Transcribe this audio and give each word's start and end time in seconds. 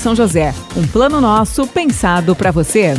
São 0.00 0.16
José. 0.16 0.54
Um 0.74 0.86
plano 0.86 1.20
nosso 1.20 1.66
pensado 1.66 2.34
para 2.34 2.50
você. 2.50 2.94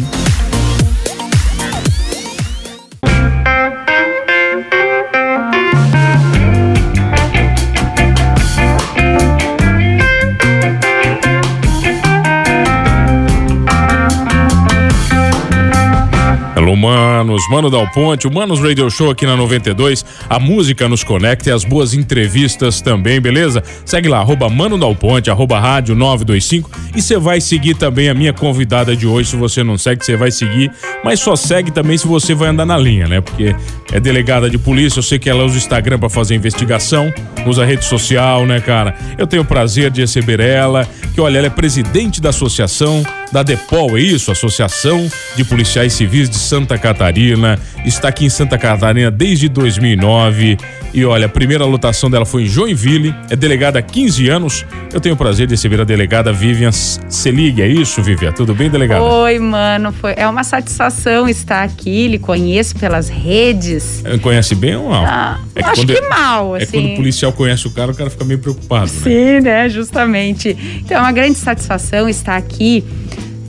Alô, 16.71 16.79
manos, 16.79 17.49
Mano 17.49 17.69
Dal 17.69 17.85
Ponte, 17.91 18.27
o 18.27 18.33
Manos 18.33 18.61
Radio 18.61 18.89
Show 18.89 19.11
aqui 19.11 19.25
na 19.25 19.35
92. 19.35 20.05
A 20.29 20.39
música 20.39 20.87
nos 20.87 21.03
conecta 21.03 21.49
e 21.49 21.51
as 21.51 21.65
boas 21.65 21.93
entrevistas 21.93 22.79
também, 22.79 23.19
beleza? 23.19 23.61
Segue 23.83 24.07
lá, 24.07 24.19
arroba 24.19 24.47
Mano 24.47 24.77
Dal 24.77 24.95
Ponte, 24.95 25.29
arroba 25.29 25.59
rádio 25.59 25.95
925. 25.95 26.71
E 26.95 27.01
você 27.01 27.17
vai 27.17 27.41
seguir 27.41 27.75
também 27.75 28.07
a 28.07 28.13
minha 28.13 28.31
convidada 28.31 28.95
de 28.95 29.05
hoje. 29.05 29.31
Se 29.31 29.35
você 29.35 29.65
não 29.65 29.77
segue, 29.77 30.05
você 30.05 30.15
vai 30.15 30.31
seguir. 30.31 30.71
Mas 31.03 31.19
só 31.19 31.35
segue 31.35 31.71
também 31.71 31.97
se 31.97 32.07
você 32.07 32.33
vai 32.33 32.47
andar 32.47 32.65
na 32.65 32.77
linha, 32.77 33.05
né? 33.05 33.19
Porque 33.19 33.53
é 33.91 33.99
delegada 33.99 34.49
de 34.49 34.57
polícia, 34.57 34.99
eu 34.99 35.03
sei 35.03 35.19
que 35.19 35.29
ela 35.29 35.43
usa 35.43 35.55
o 35.55 35.57
Instagram 35.57 35.99
para 35.99 36.09
fazer 36.09 36.35
investigação, 36.35 37.13
usa 37.45 37.65
rede 37.65 37.83
social, 37.83 38.45
né, 38.45 38.61
cara? 38.61 38.95
Eu 39.17 39.27
tenho 39.27 39.43
o 39.43 39.45
prazer 39.45 39.91
de 39.91 39.99
receber 39.99 40.39
ela, 40.39 40.87
que 41.13 41.19
olha, 41.19 41.37
ela 41.37 41.47
é 41.47 41.49
presidente 41.49 42.21
da 42.21 42.29
associação 42.29 43.03
da 43.31 43.43
DEPOL, 43.43 43.97
é 43.97 44.01
isso? 44.01 44.31
Associação 44.31 45.09
de 45.35 45.43
Policiais 45.43 45.93
Civis 45.93 46.29
de 46.29 46.37
Santa 46.37 46.77
Catarina. 46.77 47.57
Está 47.85 48.09
aqui 48.09 48.25
em 48.25 48.29
Santa 48.29 48.57
Catarina 48.57 49.09
desde 49.09 49.47
2009. 49.47 50.57
E 50.93 51.05
olha, 51.05 51.25
a 51.27 51.29
primeira 51.29 51.63
lotação 51.63 52.09
dela 52.11 52.25
foi 52.25 52.43
em 52.43 52.45
Joinville. 52.45 53.15
É 53.29 53.35
delegada 53.35 53.79
há 53.79 53.81
15 53.81 54.27
anos. 54.27 54.65
Eu 54.93 54.99
tenho 54.99 55.15
o 55.15 55.17
prazer 55.17 55.47
de 55.47 55.53
receber 55.53 55.79
a 55.79 55.85
delegada 55.85 56.33
Vivian 56.33 56.71
Selig. 56.71 57.61
É 57.61 57.67
isso, 57.67 58.03
Vivian? 58.03 58.33
Tudo 58.33 58.53
bem, 58.53 58.69
delegada? 58.69 59.01
Oi, 59.01 59.39
mano. 59.39 59.93
Foi, 59.93 60.13
é 60.17 60.27
uma 60.27 60.43
satisfação 60.43 61.29
estar 61.29 61.63
aqui. 61.63 62.09
Lhe 62.09 62.19
conheço 62.19 62.75
pelas 62.75 63.07
redes. 63.07 64.03
É, 64.03 64.17
conhece 64.17 64.53
bem 64.53 64.75
ou 64.75 64.89
mal? 64.89 65.05
Ah, 65.05 65.39
é 65.55 65.63
acho 65.63 65.85
que 65.85 66.01
mal, 66.01 66.55
assim. 66.55 66.65
É 66.65 66.67
quando 66.67 66.93
o 66.93 66.95
policial 66.97 67.31
conhece 67.31 67.65
o 67.67 67.71
cara, 67.71 67.91
o 67.91 67.95
cara 67.95 68.09
fica 68.09 68.25
meio 68.25 68.39
preocupado, 68.39 68.91
né? 68.91 68.99
Sim, 69.03 69.39
né? 69.41 69.69
Justamente. 69.69 70.57
Então, 70.83 70.97
é 70.97 70.99
uma 70.99 71.11
grande 71.13 71.37
satisfação 71.37 72.09
estar 72.09 72.35
aqui 72.35 72.83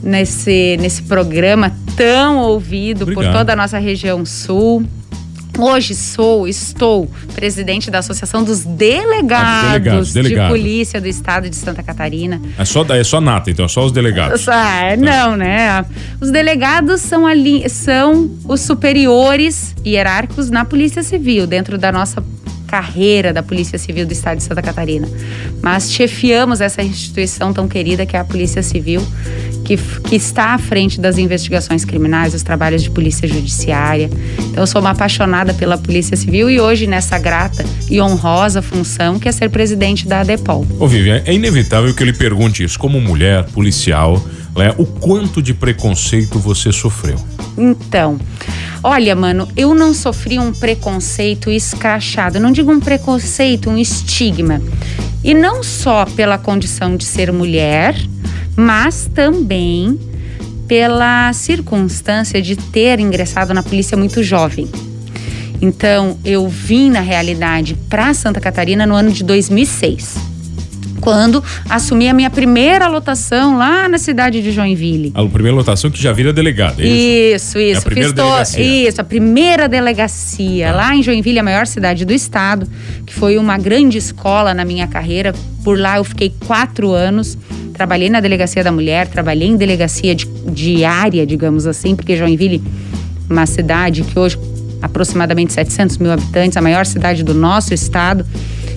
nesse, 0.03 0.77
nesse 0.79 1.03
programa 1.03 1.71
tão 1.95 2.37
ouvido 2.39 3.03
Obrigado. 3.03 3.25
por 3.25 3.31
toda 3.31 3.53
a 3.53 3.55
nossa 3.55 3.79
região 3.79 4.25
sul. 4.25 4.85
Hoje 5.57 5.93
sou, 5.93 6.47
estou 6.47 7.07
presidente 7.35 7.91
da 7.91 7.99
Associação 7.99 8.43
dos 8.43 8.65
Delegados, 8.65 9.71
delegados, 9.71 10.13
delegados. 10.13 10.57
de 10.57 10.61
Polícia 10.61 10.99
do 10.99 11.07
Estado 11.07 11.47
de 11.47 11.55
Santa 11.55 11.83
Catarina. 11.83 12.41
É 12.57 12.65
só, 12.65 12.83
é 12.89 13.03
só 13.03 13.21
nata, 13.21 13.51
então, 13.51 13.65
é 13.65 13.67
só 13.67 13.85
os 13.85 13.91
delegados. 13.91 14.49
Ah, 14.49 14.95
não, 14.97 15.37
né? 15.37 15.85
Os 16.19 16.31
delegados 16.31 17.01
são, 17.01 17.27
ali, 17.27 17.69
são 17.69 18.31
os 18.45 18.61
superiores 18.61 19.75
hierárquicos 19.85 20.49
na 20.49 20.65
Polícia 20.65 21.03
Civil, 21.03 21.45
dentro 21.45 21.77
da 21.77 21.91
nossa 21.91 22.23
carreira 22.73 23.31
da 23.31 23.43
Polícia 23.43 23.77
Civil 23.77 24.03
do 24.03 24.13
Estado 24.13 24.37
de 24.37 24.43
Santa 24.43 24.59
Catarina. 24.59 25.07
Mas 25.61 25.91
chefiamos 25.91 26.59
essa 26.59 26.81
instituição 26.81 27.53
tão 27.53 27.67
querida 27.67 28.03
que 28.03 28.15
é 28.15 28.19
a 28.19 28.23
Polícia 28.23 28.63
Civil, 28.63 28.99
que, 29.63 29.77
que 29.77 30.15
está 30.15 30.55
à 30.55 30.57
frente 30.57 30.99
das 30.99 31.19
investigações 31.19 31.85
criminais, 31.85 32.33
dos 32.33 32.41
trabalhos 32.41 32.81
de 32.81 32.89
polícia 32.89 33.27
judiciária. 33.27 34.09
Então, 34.39 34.63
eu 34.63 34.65
sou 34.65 34.81
uma 34.81 34.89
apaixonada 34.89 35.53
pela 35.53 35.77
Polícia 35.77 36.17
Civil 36.17 36.49
e 36.49 36.59
hoje 36.59 36.87
nessa 36.87 37.19
grata 37.19 37.63
e 37.91 38.01
honrosa 38.01 38.59
função 38.59 39.19
que 39.19 39.29
é 39.29 39.31
ser 39.31 39.49
presidente 39.51 40.07
da 40.07 40.21
ADEPOL. 40.21 40.65
Ô, 40.79 40.87
Vivian, 40.87 41.21
é 41.25 41.33
inevitável 41.33 41.93
que 41.93 42.01
eu 42.01 42.07
lhe 42.07 42.13
pergunte 42.13 42.63
isso, 42.63 42.79
como 42.79 42.99
mulher 42.99 43.43
policial, 43.51 44.19
né, 44.55 44.73
o 44.77 44.85
quanto 44.85 45.41
de 45.41 45.53
preconceito 45.53 46.39
você 46.39 46.71
sofreu? 46.71 47.17
Então, 47.57 48.19
Olha, 48.85 49.15
mano, 49.15 49.47
eu 49.55 49.73
não 49.73 49.93
sofri 49.93 50.37
um 50.37 50.51
preconceito 50.51 51.49
escrachado. 51.49 52.37
Não 52.37 52.51
digo 52.51 52.69
um 52.69 52.81
preconceito, 52.81 53.69
um 53.69 53.77
estigma. 53.77 54.61
E 55.23 55.33
não 55.33 55.63
só 55.63 56.05
pela 56.05 56.37
condição 56.37 56.97
de 56.97 57.05
ser 57.05 57.31
mulher, 57.31 57.95
mas 58.57 59.09
também 59.13 59.97
pela 60.67 61.31
circunstância 61.31 62.41
de 62.41 62.57
ter 62.57 62.99
ingressado 62.99 63.53
na 63.53 63.63
polícia 63.63 63.95
muito 63.95 64.21
jovem. 64.21 64.67
Então, 65.61 66.17
eu 66.25 66.49
vim 66.49 66.89
na 66.89 66.99
realidade 66.99 67.75
para 67.89 68.13
Santa 68.13 68.41
Catarina 68.41 68.85
no 68.85 68.95
ano 68.95 69.13
de 69.13 69.23
2006 69.23 70.32
quando 71.03 71.43
assumi 71.69 72.07
a 72.07 72.13
minha 72.13 72.29
primeira 72.29 72.87
lotação 72.87 73.57
lá 73.57 73.89
na 73.89 73.97
cidade 73.97 74.41
de 74.41 74.53
Joinville. 74.53 75.11
A 75.13 75.25
primeira 75.25 75.57
lotação 75.57 75.91
que 75.91 76.01
já 76.01 76.13
vira 76.13 76.31
delegada, 76.31 76.81
é 76.81 76.87
isso? 76.87 77.57
Isso, 77.57 77.59
isso. 77.59 77.75
É 77.75 77.77
a 77.77 77.81
primeira 77.81 78.09
Fiz 78.09 78.15
delegacia. 78.15 78.89
Isso, 78.89 79.01
a 79.01 79.03
primeira 79.03 79.67
delegacia 79.67 80.69
ah. 80.69 80.75
lá 80.75 80.95
em 80.95 81.03
Joinville, 81.03 81.39
a 81.39 81.43
maior 81.43 81.67
cidade 81.67 82.05
do 82.05 82.13
estado, 82.13 82.65
que 83.05 83.13
foi 83.13 83.37
uma 83.37 83.57
grande 83.57 83.97
escola 83.97 84.53
na 84.53 84.63
minha 84.63 84.87
carreira. 84.87 85.33
Por 85.61 85.77
lá 85.77 85.97
eu 85.97 86.05
fiquei 86.05 86.33
quatro 86.47 86.93
anos. 86.93 87.37
Trabalhei 87.73 88.09
na 88.09 88.21
delegacia 88.21 88.63
da 88.63 88.71
mulher, 88.71 89.07
trabalhei 89.07 89.49
em 89.49 89.57
delegacia 89.57 90.15
de, 90.15 90.25
de 90.25 90.85
área, 90.85 91.25
digamos 91.25 91.67
assim, 91.67 91.97
porque 91.97 92.15
Joinville, 92.15 92.63
uma 93.29 93.45
cidade 93.45 94.03
que 94.03 94.17
hoje 94.17 94.37
aproximadamente 94.81 95.51
700 95.51 95.97
mil 95.97 96.11
habitantes, 96.11 96.55
a 96.55 96.61
maior 96.61 96.85
cidade 96.85 97.23
do 97.23 97.33
nosso 97.33 97.73
estado. 97.73 98.25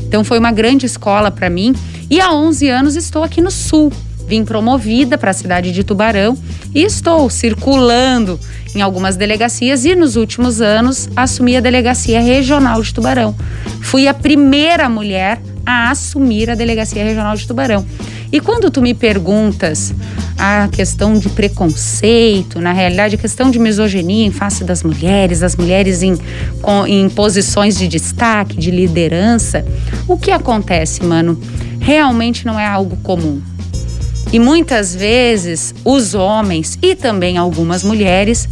Então 0.07 0.25
foi 0.25 0.39
uma 0.39 0.53
grande 0.53 0.87
escola 0.87 1.31
para 1.31 1.51
mim 1.51 1.75
e 2.11 2.21
há 2.21 2.33
11 2.33 2.69
anos 2.69 2.97
estou 2.97 3.23
aqui 3.23 3.41
no 3.41 3.51
Sul. 3.51 3.93
Vim 4.27 4.45
promovida 4.45 5.17
para 5.17 5.31
a 5.31 5.35
cidade 5.35 5.71
de 5.71 5.85
Tubarão 5.85 6.37
e 6.75 6.83
estou 6.83 7.31
circulando 7.31 8.41
em 8.75 8.83
algumas 8.83 9.17
delegacias 9.17 9.85
e 9.85 9.95
nos 9.95 10.17
últimos 10.17 10.61
anos 10.61 11.09
assumi 11.15 11.57
a 11.57 11.61
delegacia 11.61 12.21
regional 12.21 12.83
de 12.83 12.93
Tubarão. 12.93 13.37
Fui 13.83 14.09
a 14.09 14.15
primeira 14.15 14.89
mulher 14.89 15.41
a 15.65 15.91
assumir 15.91 16.51
a 16.51 16.55
delegacia 16.55 17.05
regional 17.05 17.37
de 17.37 17.47
Tubarão. 17.47 17.87
E 18.33 18.41
quando 18.41 18.71
tu 18.71 18.83
me 18.83 18.93
perguntas 18.93 19.95
a 20.39 20.69
questão 20.69 21.19
de 21.19 21.29
preconceito, 21.29 22.61
na 22.61 22.73
realidade, 22.73 23.15
a 23.15 23.19
questão 23.19 23.51
de 23.51 23.59
misoginia 23.59 24.27
em 24.27 24.31
face 24.31 24.65
das 24.65 24.83
mulheres, 24.83 25.43
as 25.43 25.57
mulheres 25.57 26.03
em, 26.03 26.19
em 26.89 27.09
posições 27.09 27.77
de 27.77 27.89
destaque, 27.89 28.57
de 28.57 28.71
liderança, 28.71 29.65
o 30.09 30.19
que 30.19 30.31
acontece, 30.31 31.05
mano? 31.05 31.41
Realmente 31.81 32.45
não 32.45 32.59
é 32.59 32.67
algo 32.67 32.97
comum. 32.99 33.41
E 34.33 34.39
muitas 34.39 34.95
vezes 34.95 35.75
os 35.85 36.15
homens 36.15 36.77
e 36.83 36.95
também 36.95 37.39
algumas 37.39 37.85
mulheres 37.85 38.49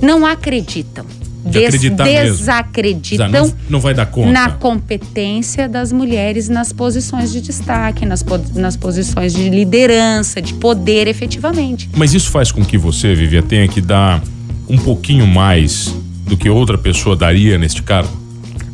não 0.00 0.24
acreditam 0.24 1.15
des 1.46 1.80
desacreditam 1.80 3.28
não, 3.28 3.54
não, 3.70 3.80
vai 3.80 3.94
dar 3.94 4.06
conta. 4.06 4.30
na 4.30 4.50
competência 4.50 5.68
das 5.68 5.92
mulheres 5.92 6.48
nas 6.48 6.72
posições 6.72 7.32
de 7.32 7.40
destaque, 7.40 8.04
nas, 8.04 8.24
nas 8.54 8.76
posições 8.76 9.32
de 9.32 9.48
liderança, 9.48 10.42
de 10.42 10.54
poder 10.54 11.06
efetivamente. 11.06 11.88
Mas 11.96 12.14
isso 12.14 12.30
faz 12.30 12.50
com 12.50 12.64
que 12.64 12.76
você, 12.76 13.14
Vivia, 13.14 13.42
tenha 13.42 13.68
que 13.68 13.80
dar 13.80 14.22
um 14.68 14.76
pouquinho 14.76 15.26
mais 15.26 15.94
do 16.26 16.36
que 16.36 16.50
outra 16.50 16.76
pessoa 16.76 17.14
daria 17.14 17.56
neste 17.56 17.82
cargo? 17.82 18.10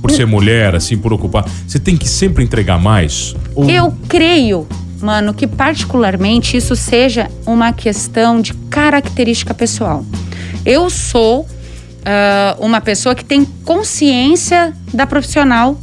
Por 0.01 0.11
ser 0.11 0.27
mulher, 0.27 0.75
assim, 0.75 0.99
por 0.99 1.13
ocupar. 1.13 1.49
Você 1.67 1.79
tem 1.79 1.97
que 1.97 2.09
sempre 2.09 2.43
entregar 2.43 2.77
mais? 2.77 3.37
Ou... 3.55 3.71
Eu 3.71 3.95
creio 4.09 4.67
mano, 5.03 5.35
que 5.35 5.47
particularmente 5.47 6.57
isso 6.57 6.77
seja 6.77 7.31
uma 7.45 7.73
questão 7.73 8.41
de 8.41 8.55
característica 8.55 9.53
pessoal. 9.53 10.05
Eu 10.65 10.89
sou 10.89 11.47
uh, 12.03 12.65
uma 12.65 12.81
pessoa 12.81 13.15
que 13.15 13.25
tem 13.25 13.45
consciência 13.65 14.73
da 14.93 15.07
profissional 15.07 15.79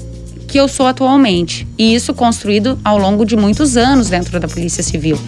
que 0.48 0.60
eu 0.60 0.68
sou 0.68 0.88
atualmente. 0.88 1.68
E 1.78 1.94
isso 1.94 2.14
construído 2.14 2.78
ao 2.84 2.98
longo 2.98 3.26
de 3.26 3.36
muitos 3.36 3.78
anos 3.78 4.10
dentro 4.10 4.40
da 4.40 4.48
Polícia 4.48 4.84
Civil. 4.84 5.20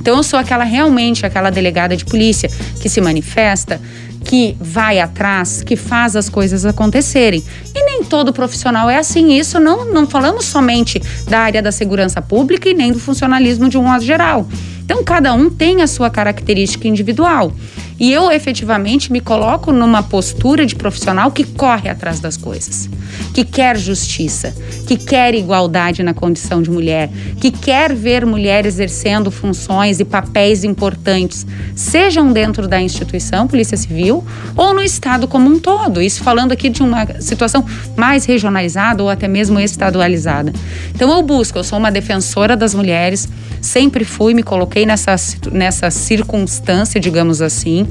Então 0.00 0.16
eu 0.16 0.22
sou 0.22 0.38
aquela 0.38 0.64
realmente 0.64 1.26
aquela 1.26 1.50
delegada 1.50 1.96
de 1.96 2.04
polícia 2.04 2.48
que 2.80 2.88
se 2.88 3.00
manifesta, 3.00 3.80
que 4.24 4.56
vai 4.60 4.98
atrás, 4.98 5.62
que 5.62 5.76
faz 5.76 6.16
as 6.16 6.28
coisas 6.28 6.64
acontecerem. 6.64 7.42
E 7.74 7.84
nem 7.84 8.04
todo 8.04 8.32
profissional 8.32 8.88
é 8.88 8.96
assim. 8.96 9.32
Isso 9.32 9.58
não 9.58 9.92
não 9.92 10.06
falamos 10.06 10.46
somente 10.46 11.02
da 11.28 11.40
área 11.40 11.60
da 11.60 11.72
segurança 11.72 12.22
pública 12.22 12.68
e 12.68 12.74
nem 12.74 12.92
do 12.92 13.00
funcionalismo 13.00 13.68
de 13.68 13.76
um 13.76 13.82
modo 13.82 14.04
geral. 14.04 14.46
Então, 14.90 15.04
cada 15.04 15.32
um 15.32 15.48
tem 15.48 15.82
a 15.82 15.86
sua 15.86 16.10
característica 16.10 16.88
individual. 16.88 17.52
E 18.00 18.10
eu 18.10 18.32
efetivamente 18.32 19.12
me 19.12 19.20
coloco 19.20 19.70
numa 19.70 20.02
postura 20.02 20.64
de 20.64 20.74
profissional 20.74 21.30
que 21.30 21.44
corre 21.44 21.90
atrás 21.90 22.18
das 22.18 22.34
coisas, 22.34 22.88
que 23.34 23.44
quer 23.44 23.76
justiça, 23.76 24.56
que 24.86 24.96
quer 24.96 25.34
igualdade 25.34 26.02
na 26.02 26.14
condição 26.14 26.62
de 26.62 26.70
mulher, 26.70 27.10
que 27.38 27.50
quer 27.50 27.94
ver 27.94 28.24
mulher 28.24 28.64
exercendo 28.64 29.30
funções 29.30 30.00
e 30.00 30.04
papéis 30.06 30.64
importantes, 30.64 31.46
sejam 31.76 32.32
dentro 32.32 32.66
da 32.66 32.80
instituição, 32.80 33.46
Polícia 33.46 33.76
Civil, 33.76 34.24
ou 34.56 34.72
no 34.72 34.82
Estado 34.82 35.28
como 35.28 35.50
um 35.50 35.58
todo. 35.58 36.00
Isso 36.00 36.24
falando 36.24 36.52
aqui 36.52 36.70
de 36.70 36.82
uma 36.82 37.06
situação 37.20 37.66
mais 37.94 38.24
regionalizada 38.24 39.02
ou 39.02 39.10
até 39.10 39.28
mesmo 39.28 39.60
estadualizada. 39.60 40.54
Então 40.94 41.10
eu 41.12 41.22
busco, 41.22 41.58
eu 41.58 41.64
sou 41.64 41.78
uma 41.78 41.92
defensora 41.92 42.56
das 42.56 42.74
mulheres, 42.74 43.28
sempre 43.60 44.04
fui, 44.04 44.34
me 44.34 44.42
coloquei 44.42 44.86
nessa, 44.86 45.14
nessa 45.52 45.90
circunstância, 45.90 47.00
digamos 47.00 47.42
assim, 47.42 47.86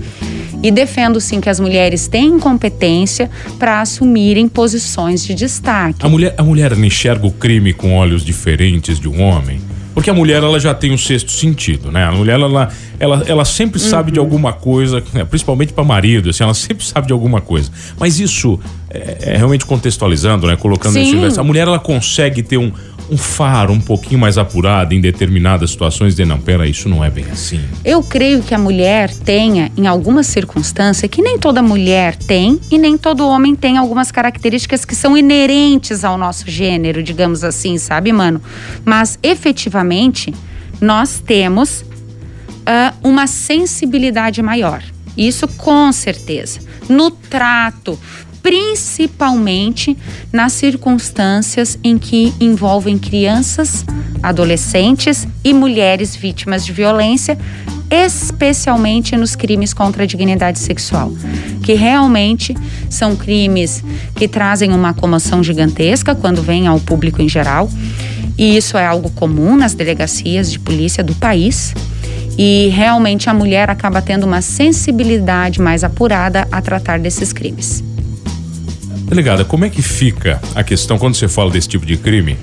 e 0.61 0.71
defendo 0.71 1.21
sim 1.21 1.39
que 1.39 1.49
as 1.49 1.59
mulheres 1.59 2.07
têm 2.07 2.39
competência 2.39 3.29
para 3.57 3.81
assumirem 3.81 4.47
posições 4.47 5.23
de 5.23 5.33
destaque. 5.33 6.05
A 6.05 6.09
mulher, 6.09 6.35
a 6.37 6.43
mulher 6.43 6.77
enxerga 6.77 7.25
o 7.25 7.31
crime 7.31 7.73
com 7.73 7.95
olhos 7.95 8.23
diferentes 8.23 8.99
de 8.99 9.07
um 9.07 9.21
homem? 9.21 9.61
Porque 9.93 10.09
a 10.09 10.13
mulher 10.13 10.43
ela 10.43 10.59
já 10.59 10.73
tem 10.73 10.93
um 10.93 10.97
sexto 10.97 11.29
sentido, 11.31 11.91
né? 11.91 12.05
A 12.05 12.11
mulher 12.11 12.39
ela, 12.39 12.69
ela, 12.99 13.23
ela 13.27 13.43
sempre 13.43 13.81
uhum. 13.81 13.89
sabe 13.89 14.11
de 14.11 14.19
alguma 14.19 14.53
coisa, 14.53 15.03
né? 15.13 15.25
principalmente 15.25 15.73
para 15.73 15.83
marido, 15.83 16.29
assim, 16.29 16.43
ela 16.43 16.53
sempre 16.53 16.85
sabe 16.85 17.07
de 17.07 17.13
alguma 17.13 17.41
coisa. 17.41 17.69
Mas 17.99 18.17
isso 18.19 18.57
é, 18.89 19.33
é 19.33 19.37
realmente 19.37 19.65
contextualizando, 19.65 20.47
né? 20.47 20.55
Colocando 20.55 20.93
Sim. 20.93 20.99
nesse 20.99 21.11
universo. 21.11 21.41
A 21.41 21.43
mulher 21.43 21.67
ela 21.67 21.79
consegue 21.79 22.41
ter 22.41 22.57
um, 22.57 22.71
um 23.09 23.17
faro 23.17 23.73
um 23.73 23.79
pouquinho 23.79 24.19
mais 24.19 24.37
apurado 24.37 24.93
em 24.93 25.01
determinadas 25.01 25.71
situações 25.71 26.15
de 26.15 26.25
não, 26.25 26.39
pera, 26.39 26.67
isso 26.67 26.87
não 26.87 27.03
é 27.03 27.09
bem 27.09 27.25
assim. 27.31 27.59
Eu 27.83 28.03
creio 28.03 28.43
que 28.43 28.53
a 28.53 28.57
mulher 28.57 29.13
tenha, 29.13 29.71
em 29.75 29.87
alguma 29.87 30.23
circunstância, 30.23 31.07
que 31.07 31.21
nem 31.21 31.37
toda 31.37 31.61
mulher 31.61 32.15
tem 32.15 32.59
e 32.69 32.77
nem 32.77 32.97
todo 32.97 33.27
homem 33.27 33.55
tem 33.55 33.77
algumas 33.77 34.11
características 34.11 34.85
que 34.85 34.95
são 34.95 35.17
inerentes 35.17 36.03
ao 36.03 36.17
nosso 36.17 36.49
gênero, 36.49 37.01
digamos 37.01 37.43
assim, 37.43 37.77
sabe, 37.77 38.11
mano? 38.11 38.41
Mas 38.85 39.17
efetivamente 39.23 40.33
nós 40.79 41.21
temos 41.25 41.81
uh, 41.81 42.95
uma 43.03 43.27
sensibilidade 43.27 44.41
maior. 44.41 44.83
Isso 45.17 45.47
com 45.47 45.91
certeza. 45.91 46.59
No 46.87 47.11
trato, 47.11 47.99
principalmente 48.41 49.97
nas 50.31 50.53
circunstâncias 50.53 51.77
em 51.83 51.97
que 51.97 52.33
envolvem 52.39 52.97
crianças, 52.97 53.85
adolescentes 54.21 55.27
e 55.43 55.53
mulheres 55.53 56.15
vítimas 56.15 56.65
de 56.65 56.71
violência, 56.71 57.37
especialmente 57.89 59.17
nos 59.17 59.35
crimes 59.35 59.73
contra 59.73 60.03
a 60.03 60.05
dignidade 60.05 60.59
sexual, 60.59 61.11
que 61.63 61.73
realmente 61.73 62.55
são 62.89 63.15
crimes 63.15 63.83
que 64.15 64.27
trazem 64.27 64.71
uma 64.71 64.93
comoção 64.93 65.43
gigantesca 65.43 66.13
quando 66.13 66.41
vem 66.41 66.67
ao 66.67 66.79
público 66.79 67.21
em 67.21 67.27
geral, 67.27 67.69
e 68.37 68.55
isso 68.55 68.77
é 68.77 68.85
algo 68.85 69.09
comum 69.11 69.55
nas 69.57 69.73
delegacias 69.73 70.51
de 70.51 70.59
polícia 70.59 71.03
do 71.03 71.13
país. 71.15 71.73
E 72.37 72.69
realmente 72.69 73.29
a 73.29 73.33
mulher 73.33 73.69
acaba 73.69 74.01
tendo 74.01 74.25
uma 74.25 74.41
sensibilidade 74.41 75.59
mais 75.59 75.83
apurada 75.83 76.47
a 76.49 76.61
tratar 76.61 76.99
desses 76.99 77.33
crimes. 77.33 77.83
Delegada, 79.09 79.43
como 79.43 79.65
é 79.65 79.69
que 79.69 79.81
fica 79.81 80.39
a 80.53 80.63
questão 80.63 80.99
quando 80.99 81.15
você 81.15 81.27
fala 81.27 81.49
desse 81.49 81.67
tipo 81.67 81.83
de 81.83 81.97
crime? 81.97 82.37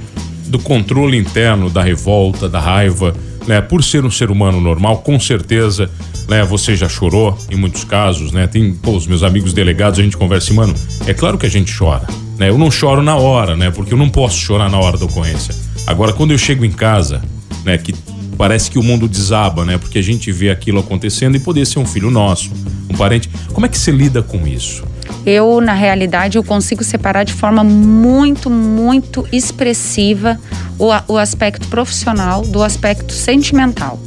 Do 0.49 0.59
controle 0.59 1.17
interno, 1.17 1.71
da 1.71 1.81
revolta, 1.81 2.49
da 2.49 2.59
raiva, 2.59 3.15
né? 3.47 3.61
Por 3.61 3.85
ser 3.85 4.05
um 4.05 4.11
ser 4.11 4.33
humano 4.33 4.61
normal, 4.61 4.99
com 4.99 5.19
certeza, 5.21 5.89
né? 6.29 6.45
Você 6.45 6.75
já 6.75 6.89
chorou 6.89 7.39
em 7.49 7.55
muitos 7.55 7.85
casos, 7.85 8.33
né? 8.33 8.49
Tem, 8.49 8.75
pô, 8.75 8.97
os 8.97 9.07
meus 9.07 9.23
amigos 9.23 9.53
delegados, 9.53 10.01
a 10.01 10.03
gente 10.03 10.17
conversa, 10.17 10.53
mano, 10.53 10.75
é 11.07 11.15
claro 11.15 11.39
que 11.39 11.47
a 11.47 11.49
gente 11.49 11.73
chora, 11.73 12.05
né? 12.37 12.49
Eu 12.49 12.59
não 12.59 12.69
choro 12.69 13.01
na 13.01 13.15
hora, 13.15 13.57
né? 13.57 13.71
Porque 13.71 13.95
eu 13.95 13.99
não 13.99 14.09
posso 14.09 14.37
chorar 14.37 14.69
na 14.69 14.79
hora 14.79 14.99
da 14.99 15.05
ocorrência. 15.05 15.55
Agora, 15.87 16.13
quando 16.13 16.33
eu 16.33 16.39
chego 16.39 16.65
em 16.65 16.73
casa, 16.73 17.23
né? 17.65 17.79
Que 17.79 17.95
parece 18.37 18.73
que 18.73 18.79
o 18.79 18.83
mundo 18.83 19.07
desaba, 19.07 19.65
né? 19.65 19.79
Porque 19.79 20.01
a 20.01 20.03
gente 20.03 20.33
vê 20.33 20.51
aquilo 20.51 20.81
acontecendo 20.81 21.37
e 21.37 21.39
poder 21.39 21.65
ser 21.65 21.79
um 21.79 21.87
filho 21.87 22.11
nosso, 22.11 22.51
um 22.91 22.97
parente. 22.97 23.31
Como 23.53 23.65
é 23.65 23.69
que 23.69 23.79
você 23.79 23.93
lida 23.93 24.21
com 24.21 24.45
isso? 24.49 24.83
Eu 25.27 25.61
na 25.61 25.73
realidade 25.73 26.39
eu 26.39 26.45
consigo 26.45 26.85
separar 26.85 27.25
de 27.25 27.35
forma 27.35 27.65
muito, 27.65 28.49
muito 28.49 29.27
expressiva 29.33 30.39
o, 30.79 30.87
o 31.13 31.19
aspecto 31.19 31.67
profissional 31.67 32.43
do 32.43 32.63
aspecto 32.63 33.13
sentimental. 33.13 33.99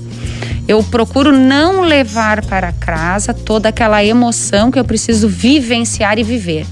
Eu 0.65 0.81
procuro 0.83 1.31
não 1.31 1.81
levar 1.81 2.45
para 2.45 2.71
casa 2.71 3.33
toda 3.33 3.69
aquela 3.69 4.03
emoção 4.03 4.71
que 4.71 4.79
eu 4.79 4.85
preciso 4.85 5.27
vivenciar 5.27 6.17
e 6.17 6.23
viver. 6.23 6.65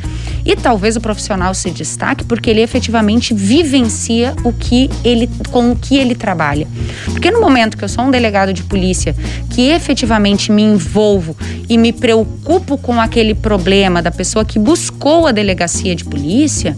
E 0.47 0.55
talvez 0.55 0.95
o 0.95 1.01
profissional 1.01 1.53
se 1.53 1.69
destaque 1.69 2.23
porque 2.23 2.49
ele 2.49 2.61
efetivamente 2.61 3.33
vivencia 3.33 4.33
o 4.45 4.53
que 4.53 4.89
ele, 5.03 5.29
com 5.51 5.71
o 5.73 5.75
que 5.75 5.97
ele 5.97 6.15
trabalha. 6.15 6.65
Porque 7.03 7.29
no 7.29 7.41
momento 7.41 7.75
que 7.75 7.83
eu 7.83 7.89
sou 7.89 8.05
um 8.05 8.11
delegado 8.11 8.53
de 8.53 8.63
polícia 8.63 9.13
que 9.49 9.67
efetivamente 9.67 10.49
me 10.49 10.63
envolvo 10.63 11.35
e 11.67 11.77
me 11.77 11.91
preocupo 11.91 12.77
com 12.77 12.97
aquele 12.97 13.35
problema 13.35 14.01
da 14.01 14.09
pessoa 14.09 14.45
que 14.45 14.57
buscou 14.57 15.27
a 15.27 15.33
delegacia 15.33 15.93
de 15.93 16.05
polícia, 16.05 16.77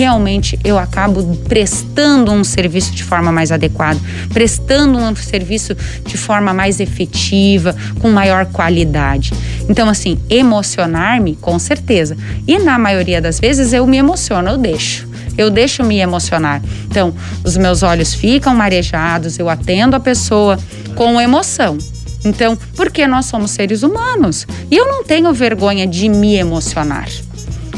realmente 0.00 0.58
eu 0.64 0.78
acabo 0.78 1.36
prestando 1.46 2.32
um 2.32 2.42
serviço 2.42 2.90
de 2.92 3.04
forma 3.04 3.30
mais 3.30 3.52
adequada, 3.52 4.00
prestando 4.32 4.96
um 4.96 5.14
serviço 5.14 5.76
de 6.06 6.16
forma 6.16 6.54
mais 6.54 6.80
efetiva, 6.80 7.76
com 7.98 8.10
maior 8.10 8.46
qualidade. 8.46 9.34
Então, 9.68 9.90
assim, 9.90 10.18
emocionar-me, 10.30 11.36
com 11.36 11.58
certeza. 11.58 12.16
E 12.48 12.58
na 12.58 12.78
maioria 12.78 13.20
das 13.20 13.38
vezes 13.38 13.74
eu 13.74 13.86
me 13.86 13.98
emociono, 13.98 14.48
eu 14.48 14.56
deixo. 14.56 15.06
Eu 15.36 15.50
deixo 15.50 15.84
me 15.84 15.98
emocionar. 15.98 16.62
Então, 16.86 17.12
os 17.44 17.58
meus 17.58 17.82
olhos 17.82 18.14
ficam 18.14 18.54
marejados, 18.54 19.38
eu 19.38 19.50
atendo 19.50 19.96
a 19.96 20.00
pessoa 20.00 20.58
com 20.94 21.20
emoção. 21.20 21.76
Então, 22.24 22.56
porque 22.74 23.06
nós 23.06 23.26
somos 23.26 23.50
seres 23.50 23.82
humanos. 23.82 24.46
E 24.70 24.76
eu 24.78 24.86
não 24.88 25.04
tenho 25.04 25.30
vergonha 25.34 25.86
de 25.86 26.08
me 26.08 26.36
emocionar 26.36 27.06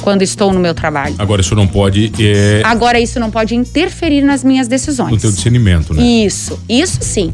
quando 0.03 0.23
estou 0.23 0.53
no 0.53 0.61
meu 0.61 0.75
trabalho. 0.75 1.15
Agora 1.19 1.41
isso 1.41 1.55
não 1.55 1.67
pode. 1.67 2.13
É... 2.21 2.61
Agora 2.65 3.01
isso 3.01 3.19
não 3.19 3.31
pode 3.31 3.55
interferir 3.55 4.23
nas 4.23 4.45
minhas 4.45 4.69
decisões. 4.69 5.11
No 5.11 5.17
teu 5.17 5.31
discernimento, 5.31 5.95
né? 5.95 6.03
Isso, 6.03 6.61
isso 6.69 6.99
sim. 7.01 7.33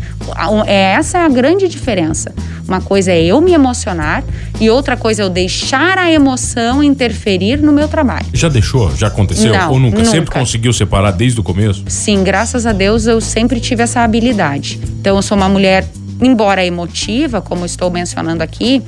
É, 0.67 0.93
essa 0.93 1.19
é 1.19 1.25
a 1.25 1.29
grande 1.29 1.67
diferença. 1.67 2.33
Uma 2.67 2.81
coisa 2.81 3.11
é 3.11 3.25
eu 3.25 3.41
me 3.41 3.53
emocionar 3.53 4.23
e 4.61 4.69
outra 4.69 4.97
coisa 4.97 5.23
é 5.23 5.25
eu 5.25 5.31
deixar 5.31 5.97
a 5.99 6.13
emoção 6.13 6.83
interferir 6.83 7.61
no 7.61 7.73
meu 7.73 7.89
trabalho. 7.89 8.27
Já 8.33 8.49
deixou? 8.49 8.95
Já 8.95 9.07
aconteceu? 9.07 9.53
Não, 9.53 9.73
Ou 9.73 9.81
nunca? 9.81 9.99
nunca? 9.99 10.11
Sempre 10.11 10.31
conseguiu 10.31 10.73
separar 10.73 11.13
desde 11.13 11.41
o 11.41 11.43
começo? 11.43 11.83
Sim, 11.89 12.23
graças 12.23 12.67
a 12.67 12.73
Deus 12.73 13.07
eu 13.07 13.21
sempre 13.21 13.59
tive 13.59 13.83
essa 13.83 14.01
habilidade. 14.01 14.79
Então 15.01 15.17
eu 15.17 15.23
sou 15.23 15.37
uma 15.37 15.49
mulher 15.49 15.89
embora 16.21 16.65
emotiva, 16.65 17.41
como 17.41 17.65
estou 17.65 17.91
mencionando 17.91 18.43
aqui, 18.43 18.83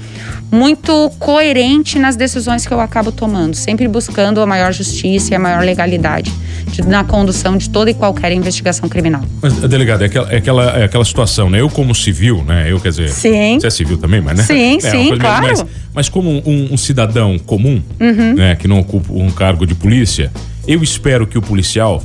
muito 0.51 1.11
coerente 1.19 1.99
nas 1.99 2.17
decisões 2.17 2.67
que 2.67 2.73
eu 2.73 2.81
acabo 2.81 3.13
tomando, 3.13 3.55
sempre 3.55 3.87
buscando 3.87 4.41
a 4.41 4.47
maior 4.47 4.73
justiça 4.73 5.33
e 5.33 5.37
a 5.37 5.39
maior 5.39 5.63
legalidade 5.63 6.33
de, 6.67 6.83
na 6.83 7.05
condução 7.05 7.57
de 7.57 7.71
toda 7.71 7.91
e 7.91 7.95
qualquer 7.95 8.33
investigação 8.33 8.89
criminal. 8.89 9.23
Mas, 9.41 9.55
delegado, 9.55 10.03
é 10.03 10.07
aquela, 10.07 10.33
é 10.33 10.37
aquela, 10.37 10.79
é 10.79 10.85
aquela 10.85 11.05
situação, 11.05 11.49
né? 11.49 11.61
Eu 11.61 11.69
como 11.69 11.95
civil, 11.95 12.45
né? 12.45 12.71
Eu, 12.71 12.81
quer 12.81 12.91
dizer, 12.91 13.09
sim. 13.11 13.59
você 13.59 13.67
é 13.67 13.71
civil 13.71 13.99
também, 13.99 14.21
mas 14.21 14.39
né? 14.39 14.45
Sim, 14.45 14.77
é, 14.83 14.91
sim, 14.91 15.19
claro. 15.19 15.47
Mas, 15.47 15.67
mas 15.95 16.09
como 16.09 16.31
um, 16.31 16.69
um 16.73 16.77
cidadão 16.77 17.39
comum, 17.39 17.83
uhum. 18.01 18.35
né? 18.35 18.57
Que 18.57 18.67
não 18.67 18.81
ocupa 18.81 19.13
um 19.13 19.31
cargo 19.31 19.67
de 19.67 19.75
polícia, 19.75 20.33
eu 20.67 20.83
espero 20.83 21.27
que 21.27 21.39
o 21.39 21.43
policial 21.43 22.03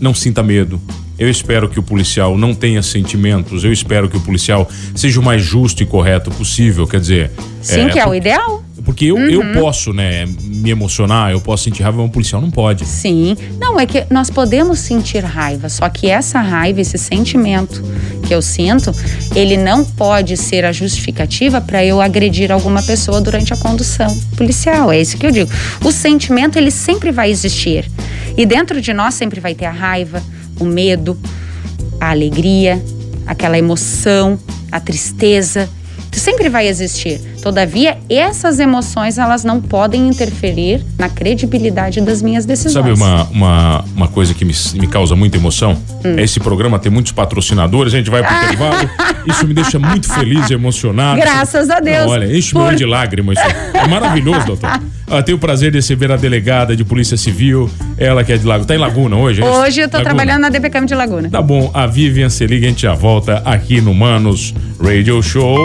não 0.00 0.14
sinta 0.14 0.42
medo, 0.42 0.80
eu 1.18 1.28
espero 1.28 1.68
que 1.68 1.80
o 1.80 1.82
policial 1.82 2.38
não 2.38 2.54
tenha 2.54 2.82
sentimentos. 2.82 3.64
Eu 3.64 3.72
espero 3.72 4.08
que 4.08 4.16
o 4.16 4.20
policial 4.20 4.68
seja 4.94 5.18
o 5.18 5.22
mais 5.22 5.42
justo 5.42 5.82
e 5.82 5.86
correto 5.86 6.30
possível. 6.30 6.86
Quer 6.86 7.00
dizer. 7.00 7.30
Sim, 7.60 7.86
é, 7.86 7.88
que 7.90 7.98
é 7.98 8.06
o 8.06 8.14
ideal. 8.14 8.62
Porque 8.84 9.06
eu, 9.06 9.16
uhum. 9.16 9.28
eu 9.28 9.60
posso, 9.60 9.92
né, 9.92 10.24
me 10.44 10.70
emocionar, 10.70 11.32
eu 11.32 11.40
posso 11.40 11.64
sentir 11.64 11.82
raiva, 11.82 11.98
mas 11.98 12.06
um 12.06 12.10
policial 12.10 12.40
não 12.40 12.50
pode. 12.50 12.86
Sim. 12.86 13.36
Não, 13.60 13.78
é 13.78 13.84
que 13.84 14.06
nós 14.08 14.30
podemos 14.30 14.78
sentir 14.78 15.22
raiva, 15.22 15.68
só 15.68 15.88
que 15.90 16.08
essa 16.08 16.40
raiva, 16.40 16.80
esse 16.80 16.96
sentimento 16.96 17.82
que 18.26 18.34
eu 18.34 18.40
sinto, 18.40 18.90
ele 19.34 19.58
não 19.58 19.84
pode 19.84 20.38
ser 20.38 20.64
a 20.64 20.72
justificativa 20.72 21.60
para 21.60 21.84
eu 21.84 22.00
agredir 22.00 22.50
alguma 22.50 22.82
pessoa 22.82 23.20
durante 23.20 23.52
a 23.52 23.56
condução 23.58 24.16
policial. 24.36 24.90
É 24.90 25.00
isso 25.00 25.18
que 25.18 25.26
eu 25.26 25.30
digo. 25.30 25.50
O 25.84 25.92
sentimento, 25.92 26.56
ele 26.56 26.70
sempre 26.70 27.10
vai 27.10 27.30
existir. 27.30 27.90
E 28.38 28.46
dentro 28.46 28.80
de 28.80 28.94
nós 28.94 29.14
sempre 29.14 29.38
vai 29.38 29.54
ter 29.54 29.66
a 29.66 29.72
raiva, 29.72 30.22
o 30.58 30.64
medo, 30.64 31.16
a 32.00 32.10
alegria, 32.10 32.82
aquela 33.26 33.58
emoção, 33.58 34.38
a 34.70 34.80
tristeza. 34.80 35.68
Sempre 36.12 36.48
vai 36.48 36.68
existir. 36.68 37.20
Todavia, 37.42 37.98
essas 38.08 38.58
emoções 38.58 39.18
elas 39.18 39.44
não 39.44 39.60
podem 39.60 40.08
interferir 40.08 40.84
na 40.98 41.08
credibilidade 41.08 42.00
das 42.00 42.22
minhas 42.22 42.44
decisões. 42.44 42.72
Sabe 42.72 42.92
uma, 42.92 43.24
uma, 43.24 43.84
uma 43.94 44.08
coisa 44.08 44.34
que 44.34 44.44
me, 44.44 44.54
me 44.74 44.86
causa 44.86 45.14
muita 45.14 45.36
emoção? 45.36 45.76
Hum. 46.04 46.16
É 46.16 46.22
esse 46.22 46.40
programa 46.40 46.78
ter 46.78 46.90
muitos 46.90 47.12
patrocinadores, 47.12 47.94
a 47.94 47.98
gente 47.98 48.10
vai 48.10 48.22
pro 48.22 48.34
intervalo. 48.34 48.90
Isso 49.26 49.46
me 49.46 49.54
deixa 49.54 49.78
muito 49.78 50.12
feliz 50.12 50.48
e 50.50 50.54
emocionado. 50.54 51.20
Graças 51.20 51.70
a 51.70 51.80
Deus. 51.80 52.06
Não, 52.06 52.08
olha, 52.08 52.36
enche 52.36 52.52
por... 52.52 52.74
de 52.74 52.84
lágrimas. 52.84 53.36
É 53.72 53.86
maravilhoso, 53.86 54.46
doutor. 54.46 54.80
Eu 55.06 55.22
tenho 55.24 55.36
o 55.36 55.40
prazer 55.40 55.70
de 55.70 55.78
receber 55.78 56.10
a 56.10 56.16
delegada 56.16 56.76
de 56.76 56.84
Polícia 56.84 57.16
Civil, 57.16 57.70
ela 57.96 58.24
que 58.24 58.32
é 58.32 58.36
de 58.36 58.46
Laguna. 58.46 58.66
Tá 58.66 58.74
em 58.74 58.78
Laguna 58.78 59.16
hoje? 59.16 59.42
É 59.42 59.44
hoje 59.44 59.80
eu 59.80 59.88
tô 59.88 59.98
Laguna. 59.98 60.14
trabalhando 60.14 60.42
na 60.42 60.48
DPCAM 60.48 60.86
de 60.86 60.94
Laguna. 60.94 61.30
Tá 61.30 61.42
bom, 61.42 61.70
a 61.74 61.86
Vivian 61.86 62.28
se 62.28 62.46
liga, 62.46 62.66
a 62.66 62.70
gente 62.70 62.82
já 62.82 62.94
volta 62.94 63.42
aqui 63.44 63.80
no 63.80 63.94
Manos 63.94 64.54
Radio 64.80 65.22
Show. 65.22 65.58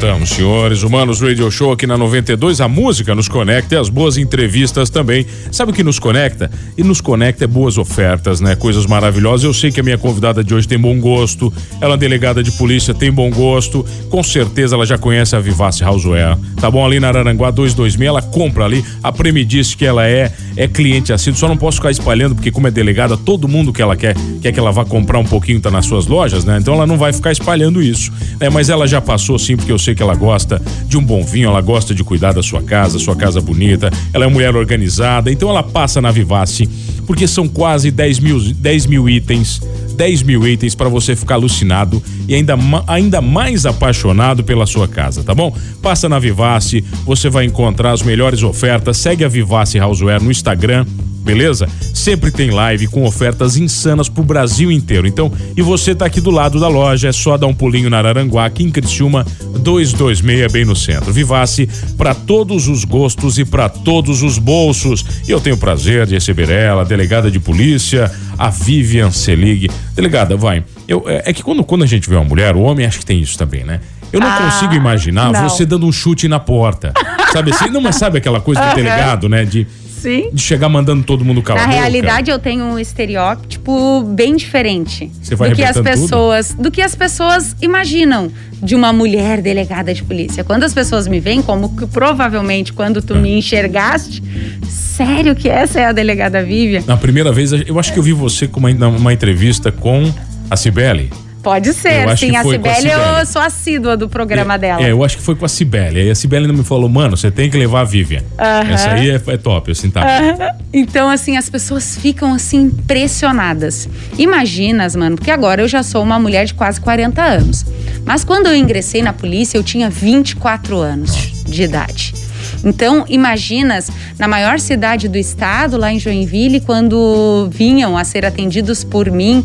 Voltamos, 0.00 0.30
senhores. 0.30 0.82
Humanos 0.82 1.20
Radio 1.20 1.50
Show 1.50 1.72
aqui 1.72 1.86
na 1.86 1.98
92. 1.98 2.62
A 2.62 2.66
música 2.68 3.14
nos 3.14 3.28
conecta 3.28 3.74
e 3.74 3.78
as 3.78 3.90
boas 3.90 4.16
entrevistas 4.16 4.88
também. 4.88 5.26
Sabe 5.52 5.72
o 5.72 5.74
que 5.74 5.84
nos 5.84 5.98
conecta? 5.98 6.50
E 6.74 6.82
nos 6.82 7.02
conecta 7.02 7.44
é 7.44 7.46
boas 7.46 7.76
ofertas, 7.76 8.40
né? 8.40 8.56
Coisas 8.56 8.86
maravilhosas. 8.86 9.44
Eu 9.44 9.52
sei 9.52 9.70
que 9.70 9.78
a 9.78 9.82
minha 9.82 9.98
convidada 9.98 10.42
de 10.42 10.54
hoje 10.54 10.66
tem 10.66 10.78
bom 10.78 10.98
gosto. 10.98 11.52
Ela 11.82 11.96
é 11.96 11.98
delegada 11.98 12.42
de 12.42 12.50
polícia, 12.52 12.94
tem 12.94 13.12
bom 13.12 13.30
gosto. 13.30 13.84
Com 14.08 14.22
certeza 14.22 14.74
ela 14.74 14.86
já 14.86 14.96
conhece 14.96 15.36
a 15.36 15.38
Vivace 15.38 15.84
Houseware. 15.84 16.38
Tá 16.58 16.70
bom? 16.70 16.82
Ali 16.82 16.98
na 16.98 17.08
Araranguá 17.08 17.50
226, 17.50 18.08
ela 18.08 18.22
compra 18.22 18.64
ali. 18.64 18.82
A 19.02 19.12
Premi 19.12 19.44
disse 19.44 19.76
que 19.76 19.84
ela 19.84 20.08
é 20.08 20.32
é 20.56 20.66
cliente 20.66 21.12
assíduo. 21.12 21.38
Só 21.38 21.48
não 21.48 21.56
posso 21.56 21.76
ficar 21.76 21.90
espalhando, 21.90 22.34
porque 22.34 22.50
como 22.50 22.66
é 22.66 22.70
delegada, 22.70 23.16
todo 23.16 23.48
mundo 23.48 23.72
que 23.72 23.82
ela 23.82 23.96
quer, 23.96 24.14
quer 24.42 24.52
que 24.52 24.58
ela 24.58 24.70
vá 24.70 24.84
comprar 24.84 25.18
um 25.18 25.24
pouquinho, 25.24 25.60
tá 25.60 25.70
nas 25.70 25.86
suas 25.86 26.06
lojas, 26.06 26.44
né? 26.44 26.58
Então 26.58 26.74
ela 26.74 26.86
não 26.86 26.96
vai 26.96 27.12
ficar 27.12 27.32
espalhando 27.32 27.82
isso. 27.82 28.12
Né? 28.38 28.48
Mas 28.50 28.68
ela 28.68 28.86
já 28.86 29.00
passou 29.00 29.38
sim, 29.38 29.56
porque 29.56 29.72
eu 29.72 29.78
sei 29.90 29.94
que 29.94 30.02
ela 30.02 30.14
gosta 30.14 30.60
de 30.86 30.96
um 30.96 31.02
bom 31.02 31.24
vinho, 31.24 31.48
ela 31.48 31.60
gosta 31.60 31.94
de 31.94 32.04
cuidar 32.04 32.32
da 32.32 32.42
sua 32.42 32.62
casa, 32.62 32.98
sua 32.98 33.16
casa 33.16 33.40
bonita, 33.40 33.90
ela 34.12 34.24
é 34.24 34.26
uma 34.28 34.34
mulher 34.34 34.54
organizada, 34.54 35.30
então 35.30 35.50
ela 35.50 35.62
passa 35.62 36.00
na 36.00 36.10
Vivace, 36.10 36.68
porque 37.06 37.26
são 37.26 37.48
quase 37.48 37.90
10 37.90 38.18
mil, 38.20 38.40
10 38.40 38.86
mil 38.86 39.08
itens 39.08 39.60
10 39.96 40.22
mil 40.22 40.48
itens 40.48 40.74
para 40.74 40.88
você 40.88 41.14
ficar 41.14 41.34
alucinado 41.34 42.02
e 42.26 42.34
ainda, 42.34 42.54
ainda 42.86 43.20
mais 43.20 43.66
apaixonado 43.66 44.42
pela 44.42 44.64
sua 44.64 44.88
casa, 44.88 45.22
tá 45.22 45.34
bom? 45.34 45.54
Passa 45.82 46.08
na 46.08 46.18
Vivace, 46.18 46.82
você 47.04 47.28
vai 47.28 47.44
encontrar 47.44 47.92
as 47.92 48.00
melhores 48.00 48.42
ofertas. 48.42 48.96
Segue 48.96 49.26
a 49.26 49.28
Vivace 49.28 49.78
Houseware 49.78 50.22
no 50.22 50.30
Instagram 50.30 50.86
beleza? 51.20 51.68
Sempre 51.94 52.30
tem 52.30 52.50
live 52.50 52.86
com 52.86 53.04
ofertas 53.04 53.56
insanas 53.56 54.08
pro 54.08 54.22
Brasil 54.22 54.70
inteiro. 54.72 55.06
Então, 55.06 55.30
e 55.56 55.62
você 55.62 55.94
tá 55.94 56.06
aqui 56.06 56.20
do 56.20 56.30
lado 56.30 56.58
da 56.58 56.68
loja, 56.68 57.08
é 57.08 57.12
só 57.12 57.36
dar 57.36 57.46
um 57.46 57.54
pulinho 57.54 57.90
na 57.90 57.98
Araranguá, 57.98 58.46
aqui 58.46 58.62
em 58.64 58.70
Criciúma, 58.70 59.26
226, 59.58 60.50
bem 60.50 60.64
no 60.64 60.74
centro. 60.74 61.12
Vivace 61.12 61.68
para 61.96 62.14
todos 62.14 62.68
os 62.68 62.84
gostos 62.84 63.38
e 63.38 63.44
para 63.44 63.68
todos 63.68 64.22
os 64.22 64.38
bolsos. 64.38 65.04
E 65.26 65.30
eu 65.30 65.40
tenho 65.40 65.56
o 65.56 65.58
prazer 65.58 66.06
de 66.06 66.14
receber 66.14 66.50
ela, 66.50 66.84
delegada 66.84 67.30
de 67.30 67.38
polícia, 67.38 68.10
a 68.38 68.48
Vivian 68.48 69.10
Selig. 69.10 69.68
Delegada, 69.94 70.36
vai. 70.36 70.64
Eu, 70.88 71.04
é, 71.06 71.22
é 71.26 71.32
que 71.32 71.42
quando, 71.42 71.62
quando 71.62 71.84
a 71.84 71.86
gente 71.86 72.08
vê 72.08 72.16
uma 72.16 72.24
mulher, 72.24 72.56
o 72.56 72.60
homem 72.60 72.86
acho 72.86 72.98
que 72.98 73.06
tem 73.06 73.20
isso 73.20 73.36
também, 73.36 73.64
né? 73.64 73.80
Eu 74.12 74.18
não 74.18 74.26
ah, 74.26 74.38
consigo 74.38 74.74
imaginar 74.74 75.32
não. 75.32 75.48
você 75.48 75.64
dando 75.64 75.86
um 75.86 75.92
chute 75.92 76.26
na 76.26 76.40
porta. 76.40 76.92
sabe 77.32 77.52
assim? 77.52 77.70
Não, 77.70 77.80
mas 77.80 77.96
sabe 77.96 78.18
aquela 78.18 78.40
coisa 78.40 78.60
do 78.60 78.74
delegado, 78.74 79.28
né? 79.28 79.44
De 79.44 79.66
Sim. 80.00 80.30
De 80.32 80.40
chegar 80.40 80.68
mandando 80.68 81.04
todo 81.04 81.24
mundo 81.24 81.42
calar. 81.42 81.66
Na 81.66 81.72
realidade, 81.72 82.30
eu 82.30 82.38
tenho 82.38 82.64
um 82.64 82.78
estereótipo 82.78 84.02
bem 84.02 84.34
diferente 84.34 85.10
Você 85.22 85.34
vai 85.34 85.50
do 85.50 85.56
que 85.56 85.62
as 85.62 85.78
pessoas, 85.78 86.48
tudo? 86.48 86.62
do 86.62 86.70
que 86.70 86.80
as 86.80 86.94
pessoas 86.94 87.54
imaginam 87.60 88.30
de 88.62 88.74
uma 88.74 88.92
mulher 88.92 89.42
delegada 89.42 89.92
de 89.92 90.02
polícia. 90.02 90.42
Quando 90.42 90.64
as 90.64 90.72
pessoas 90.72 91.06
me 91.06 91.20
veem, 91.20 91.42
como 91.42 91.76
que 91.76 91.86
provavelmente 91.86 92.72
quando 92.72 93.02
tu 93.02 93.14
me 93.14 93.36
enxergaste, 93.38 94.22
sério 94.68 95.34
que 95.34 95.48
essa 95.48 95.80
é 95.80 95.84
a 95.86 95.92
delegada 95.92 96.42
Vivian? 96.42 96.82
Na 96.86 96.96
primeira 96.96 97.32
vez, 97.32 97.52
eu 97.52 97.78
acho 97.78 97.92
que 97.92 97.98
eu 97.98 98.02
vi 98.02 98.12
você 98.12 98.46
com 98.46 98.60
uma, 98.60 98.88
uma 98.88 99.12
entrevista 99.12 99.70
com 99.70 100.12
a 100.50 100.56
Cibele. 100.56 101.10
Pode 101.42 101.72
ser, 101.72 102.16
sim. 102.18 102.36
A 102.36 102.42
Cibele, 102.44 102.90
eu 102.90 103.26
sou 103.26 103.40
assídua 103.40 103.96
do 103.96 104.08
programa 104.08 104.54
é, 104.54 104.58
dela. 104.58 104.82
É, 104.82 104.92
eu 104.92 105.02
acho 105.02 105.16
que 105.16 105.22
foi 105.22 105.34
com 105.34 105.44
a 105.44 105.48
Cibele. 105.48 106.00
Aí 106.00 106.10
a 106.10 106.14
Cibele 106.14 106.46
ainda 106.46 106.56
me 106.56 106.64
falou, 106.64 106.88
mano, 106.88 107.16
você 107.16 107.30
tem 107.30 107.50
que 107.50 107.56
levar 107.56 107.80
a 107.80 107.84
Vivian. 107.84 108.20
Uh 108.20 108.42
-huh. 108.42 108.72
Essa 108.72 108.90
aí 108.90 109.10
é, 109.10 109.14
é, 109.14 109.36
top, 109.36 109.70
assim, 109.70 109.90
tá. 109.90 110.00
Uh 110.00 110.04
-huh. 110.04 110.54
Então, 110.72 111.08
assim, 111.08 111.36
as 111.36 111.48
pessoas 111.48 111.96
ficam, 111.96 112.34
assim, 112.34 112.62
impressionadas. 112.62 113.88
Imaginas, 114.18 114.94
mano, 114.94 115.16
porque 115.16 115.30
agora 115.30 115.62
eu 115.62 115.68
já 115.68 115.82
sou 115.82 116.02
uma 116.02 116.18
mulher 116.18 116.44
de 116.44 116.54
quase 116.54 116.80
40 116.80 117.22
anos. 117.22 117.64
Mas 118.04 118.22
quando 118.22 118.46
eu 118.46 118.54
ingressei 118.54 119.02
na 119.02 119.12
polícia, 119.12 119.56
eu 119.56 119.62
tinha 119.62 119.88
24 119.88 120.78
anos 120.78 121.10
Nossa. 121.10 121.50
de 121.50 121.62
idade. 121.62 122.29
Então, 122.64 123.04
imaginas, 123.08 123.90
na 124.18 124.28
maior 124.28 124.58
cidade 124.60 125.08
do 125.08 125.16
estado, 125.16 125.76
lá 125.76 125.92
em 125.92 125.98
Joinville, 125.98 126.60
quando 126.60 127.48
vinham 127.50 127.96
a 127.96 128.04
ser 128.04 128.24
atendidos 128.24 128.84
por 128.84 129.10
mim, 129.10 129.44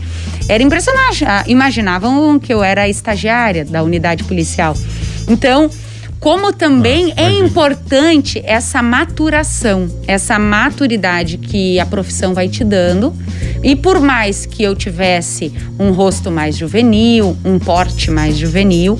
era 0.50 0.62
impressionante. 0.62 1.26
Ah, 1.26 1.44
imaginavam 1.48 2.38
que 2.40 2.54
eu 2.54 2.64
era 2.64 2.88
estagiária 2.88 3.64
da 3.64 3.82
unidade 3.82 4.24
policial. 4.24 4.76
Então, 5.28 5.70
como 6.20 6.52
também 6.52 7.14
é 7.16 7.30
importante 7.30 8.42
essa 8.46 8.82
maturação, 8.82 9.88
essa 10.08 10.40
maturidade 10.40 11.38
que 11.38 11.80
a 11.80 11.86
profissão 11.86 12.34
vai 12.34 12.48
te 12.48 12.64
dando. 12.64 13.14
E 13.62 13.76
por 13.76 14.00
mais 14.00 14.46
que 14.46 14.64
eu 14.64 14.76
tivesse 14.76 15.54
um 15.78 15.92
rosto 15.92 16.32
mais 16.32 16.58
juvenil, 16.58 17.38
um 17.46 17.60
porte 17.60 18.10
mais 18.10 18.38
juvenil, 18.38 18.98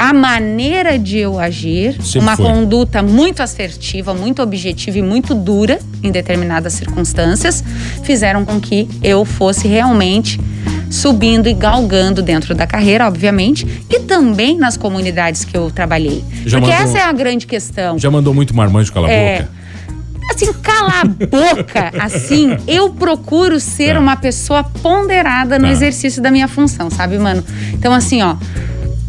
a 0.00 0.14
maneira 0.14 0.98
de 0.98 1.18
eu 1.18 1.38
agir, 1.38 2.02
Sempre 2.02 2.20
uma 2.20 2.34
foi. 2.34 2.46
conduta 2.46 3.02
muito 3.02 3.42
assertiva, 3.42 4.14
muito 4.14 4.40
objetiva 4.40 4.96
e 4.96 5.02
muito 5.02 5.34
dura 5.34 5.78
em 6.02 6.10
determinadas 6.10 6.72
circunstâncias, 6.72 7.62
fizeram 8.02 8.42
com 8.46 8.58
que 8.58 8.88
eu 9.02 9.26
fosse 9.26 9.68
realmente 9.68 10.40
subindo 10.88 11.50
e 11.50 11.52
galgando 11.52 12.22
dentro 12.22 12.54
da 12.54 12.66
carreira, 12.66 13.06
obviamente, 13.06 13.84
e 13.90 14.00
também 14.00 14.56
nas 14.56 14.74
comunidades 14.74 15.44
que 15.44 15.54
eu 15.54 15.70
trabalhei. 15.70 16.24
Já 16.46 16.58
Porque 16.58 16.72
mandou, 16.72 16.88
essa 16.88 16.98
é 16.98 17.02
a 17.02 17.12
grande 17.12 17.46
questão. 17.46 17.98
Já 17.98 18.10
mandou 18.10 18.32
muito 18.32 18.56
marmanjo 18.56 18.90
cala 18.90 19.06
a 19.06 19.12
é, 19.12 19.42
boca? 19.42 19.50
Assim, 20.34 20.52
cala 20.62 21.00
a 21.02 21.04
boca, 21.04 21.92
assim, 22.00 22.56
eu 22.66 22.88
procuro 22.88 23.60
ser 23.60 23.94
tá. 23.94 24.00
uma 24.00 24.16
pessoa 24.16 24.64
ponderada 24.64 25.58
no 25.58 25.66
tá. 25.66 25.72
exercício 25.72 26.22
da 26.22 26.30
minha 26.30 26.48
função, 26.48 26.88
sabe, 26.88 27.18
mano? 27.18 27.44
Então, 27.74 27.92
assim, 27.92 28.22
ó, 28.22 28.36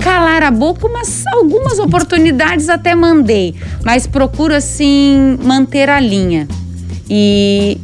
calar 0.01 0.43
a 0.43 0.51
boca, 0.51 0.89
mas 0.89 1.23
algumas 1.27 1.79
oportunidades 1.79 2.67
até 2.69 2.93
mandei, 2.95 3.55
mas 3.83 4.07
procuro 4.07 4.53
assim 4.53 5.37
manter 5.41 5.89
a 5.89 5.99
linha. 5.99 6.47
E 7.09 7.77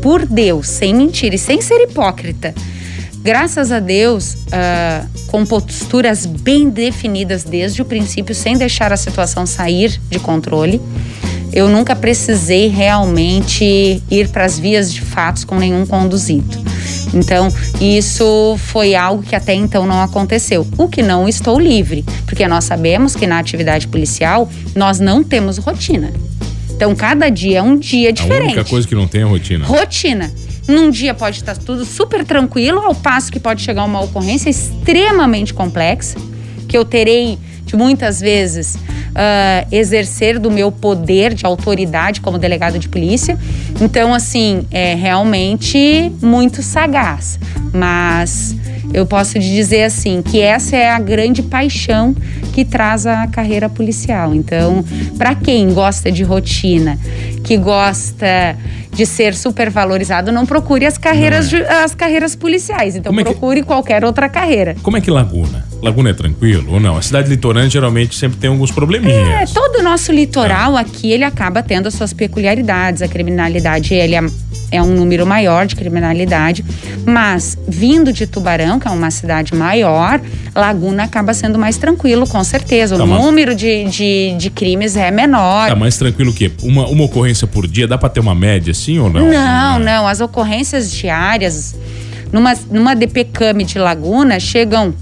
por 0.00 0.24
Deus, 0.24 0.68
sem 0.68 0.94
mentir 0.94 1.34
e 1.34 1.38
sem 1.38 1.60
ser 1.60 1.82
hipócrita, 1.82 2.54
graças 3.22 3.72
a 3.72 3.80
Deus, 3.80 4.34
uh, 4.34 5.08
com 5.28 5.44
posturas 5.44 6.26
bem 6.26 6.68
definidas 6.70 7.42
desde 7.42 7.82
o 7.82 7.84
princípio, 7.84 8.34
sem 8.34 8.56
deixar 8.56 8.92
a 8.92 8.96
situação 8.96 9.44
sair 9.44 10.00
de 10.08 10.18
controle. 10.18 10.80
Eu 11.52 11.68
nunca 11.68 11.94
precisei 11.96 12.68
realmente 12.68 14.02
ir 14.10 14.28
para 14.28 14.44
as 14.44 14.58
vias 14.58 14.92
de 14.92 15.00
fatos 15.00 15.44
com 15.44 15.56
nenhum 15.56 15.86
conduzido. 15.86 16.73
Então, 17.14 17.48
isso 17.80 18.56
foi 18.58 18.94
algo 18.94 19.22
que 19.22 19.36
até 19.36 19.54
então 19.54 19.86
não 19.86 20.02
aconteceu. 20.02 20.66
O 20.76 20.88
que 20.88 21.02
não 21.02 21.28
estou 21.28 21.58
livre, 21.58 22.04
porque 22.26 22.46
nós 22.48 22.64
sabemos 22.64 23.14
que 23.14 23.26
na 23.26 23.38
atividade 23.38 23.86
policial 23.86 24.50
nós 24.74 24.98
não 24.98 25.22
temos 25.22 25.58
rotina. 25.58 26.12
Então, 26.70 26.94
cada 26.94 27.28
dia 27.28 27.58
é 27.58 27.62
um 27.62 27.76
dia 27.76 28.12
diferente. 28.12 28.42
A 28.42 28.44
única 28.46 28.64
coisa 28.64 28.86
que 28.86 28.94
não 28.94 29.06
tem 29.06 29.20
é 29.20 29.24
rotina. 29.24 29.64
Rotina. 29.64 30.32
Num 30.66 30.90
dia 30.90 31.14
pode 31.14 31.36
estar 31.36 31.56
tudo 31.56 31.84
super 31.84 32.24
tranquilo, 32.24 32.80
ao 32.80 32.94
passo 32.94 33.30
que 33.30 33.38
pode 33.38 33.62
chegar 33.62 33.84
uma 33.84 34.00
ocorrência 34.00 34.48
extremamente 34.48 35.52
complexa, 35.54 36.16
que 36.66 36.76
eu 36.76 36.84
terei 36.84 37.38
de 37.64 37.76
muitas 37.76 38.20
vezes 38.20 38.76
uh, 39.14 39.66
exercer 39.70 40.38
do 40.38 40.50
meu 40.50 40.70
poder 40.70 41.34
de 41.34 41.46
autoridade 41.46 42.20
como 42.20 42.38
delegado 42.38 42.78
de 42.78 42.88
polícia. 42.88 43.38
Então, 43.80 44.12
assim, 44.12 44.66
é 44.70 44.94
realmente 44.94 46.12
muito 46.20 46.62
sagaz. 46.62 47.38
Mas 47.74 48.54
eu 48.92 49.04
posso 49.04 49.32
te 49.34 49.40
dizer 49.40 49.82
assim 49.82 50.22
que 50.22 50.40
essa 50.40 50.76
é 50.76 50.90
a 50.90 50.98
grande 51.00 51.42
paixão 51.42 52.14
que 52.52 52.64
traz 52.64 53.06
a 53.06 53.26
carreira 53.26 53.68
policial. 53.68 54.32
Então, 54.34 54.84
para 55.18 55.34
quem 55.34 55.72
gosta 55.74 56.12
de 56.12 56.22
rotina, 56.22 56.96
que 57.42 57.56
gosta 57.56 58.56
de 58.92 59.04
ser 59.04 59.34
super 59.34 59.70
valorizado, 59.70 60.30
não 60.30 60.46
procure 60.46 60.86
as 60.86 60.96
carreiras, 60.96 61.52
é. 61.52 61.82
as 61.82 61.94
carreiras 61.94 62.36
policiais. 62.36 62.94
Então, 62.94 63.12
é 63.18 63.24
procure 63.24 63.60
que... 63.60 63.66
qualquer 63.66 64.04
outra 64.04 64.28
carreira. 64.28 64.76
Como 64.82 64.96
é 64.96 65.00
que 65.00 65.10
Laguna? 65.10 65.66
Laguna 65.82 66.10
é 66.10 66.14
tranquilo 66.14 66.74
ou 66.74 66.80
não? 66.80 66.96
A 66.96 67.02
cidade 67.02 67.28
litorânea 67.28 67.68
geralmente 67.68 68.14
sempre 68.14 68.38
tem 68.38 68.48
alguns 68.48 68.70
probleminhas. 68.70 69.50
É, 69.50 69.52
todo 69.52 69.80
o 69.80 69.82
nosso 69.82 70.12
litoral 70.12 70.78
é. 70.78 70.80
aqui, 70.80 71.10
ele 71.10 71.24
acaba 71.24 71.62
tendo 71.62 71.88
as 71.88 71.94
suas 71.94 72.12
peculiaridades. 72.12 73.02
A 73.02 73.08
criminalidade, 73.08 73.92
ele 73.92 74.14
é, 74.14 74.20
é 74.74 74.82
um 74.82 74.94
número 74.94 75.26
maior 75.26 75.66
de 75.66 75.76
criminalidade, 75.76 76.64
mas 77.06 77.56
vindo 77.68 78.12
de 78.12 78.26
Tubarão, 78.26 78.78
que 78.78 78.88
é 78.88 78.90
uma 78.90 79.10
cidade 79.10 79.54
maior, 79.54 80.20
Laguna 80.54 81.04
acaba 81.04 81.32
sendo 81.32 81.58
mais 81.58 81.76
tranquilo, 81.76 82.26
com 82.26 82.42
certeza. 82.42 82.94
O 82.94 82.98
tá, 82.98 83.06
número 83.06 83.54
de, 83.54 83.84
de, 83.84 84.34
de, 84.36 84.50
crimes 84.50 84.96
é 84.96 85.10
menor. 85.10 85.68
Tá 85.68 85.76
mais 85.76 85.96
tranquilo 85.96 86.30
o 86.30 86.34
quê? 86.34 86.50
Uma, 86.62 86.86
uma 86.86 87.04
ocorrência 87.04 87.46
por 87.46 87.66
dia, 87.66 87.86
dá 87.86 87.98
para 87.98 88.08
ter 88.08 88.20
uma 88.20 88.34
média 88.34 88.72
assim 88.72 88.98
ou 88.98 89.10
não? 89.10 89.28
Não, 89.30 89.78
não. 89.78 90.06
As 90.06 90.20
ocorrências 90.20 90.90
diárias, 90.90 91.74
numa, 92.32 92.54
numa 92.70 92.94
DPCAM 92.94 93.64
de 93.64 93.78
Laguna, 93.78 94.38
chegam 94.40 94.94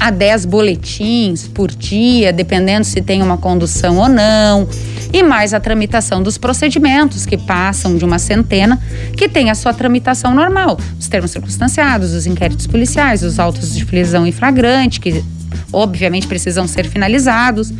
a 0.00 0.10
10 0.10 0.46
boletins 0.46 1.46
por 1.46 1.70
dia, 1.70 2.32
dependendo 2.32 2.84
se 2.84 3.02
tem 3.02 3.22
uma 3.22 3.36
condução 3.36 3.98
ou 3.98 4.08
não 4.08 4.66
e 5.12 5.22
mais 5.22 5.52
a 5.52 5.60
tramitação 5.60 6.22
dos 6.22 6.38
procedimentos, 6.38 7.26
que 7.26 7.36
passam 7.36 7.96
de 7.96 8.04
uma 8.04 8.18
centena, 8.18 8.80
que 9.16 9.28
tem 9.28 9.50
a 9.50 9.54
sua 9.54 9.74
tramitação 9.74 10.34
normal, 10.34 10.78
os 10.98 11.08
termos 11.08 11.32
circunstanciados, 11.32 12.14
os 12.14 12.26
inquéritos 12.26 12.66
policiais, 12.66 13.22
os 13.22 13.38
autos 13.38 13.74
de 13.74 13.84
prisão 13.84 14.26
em 14.26 14.32
flagrante, 14.32 15.00
que 15.00 15.22
obviamente 15.72 16.26
precisam 16.26 16.66
ser 16.66 16.86
finalizados. 16.86 17.72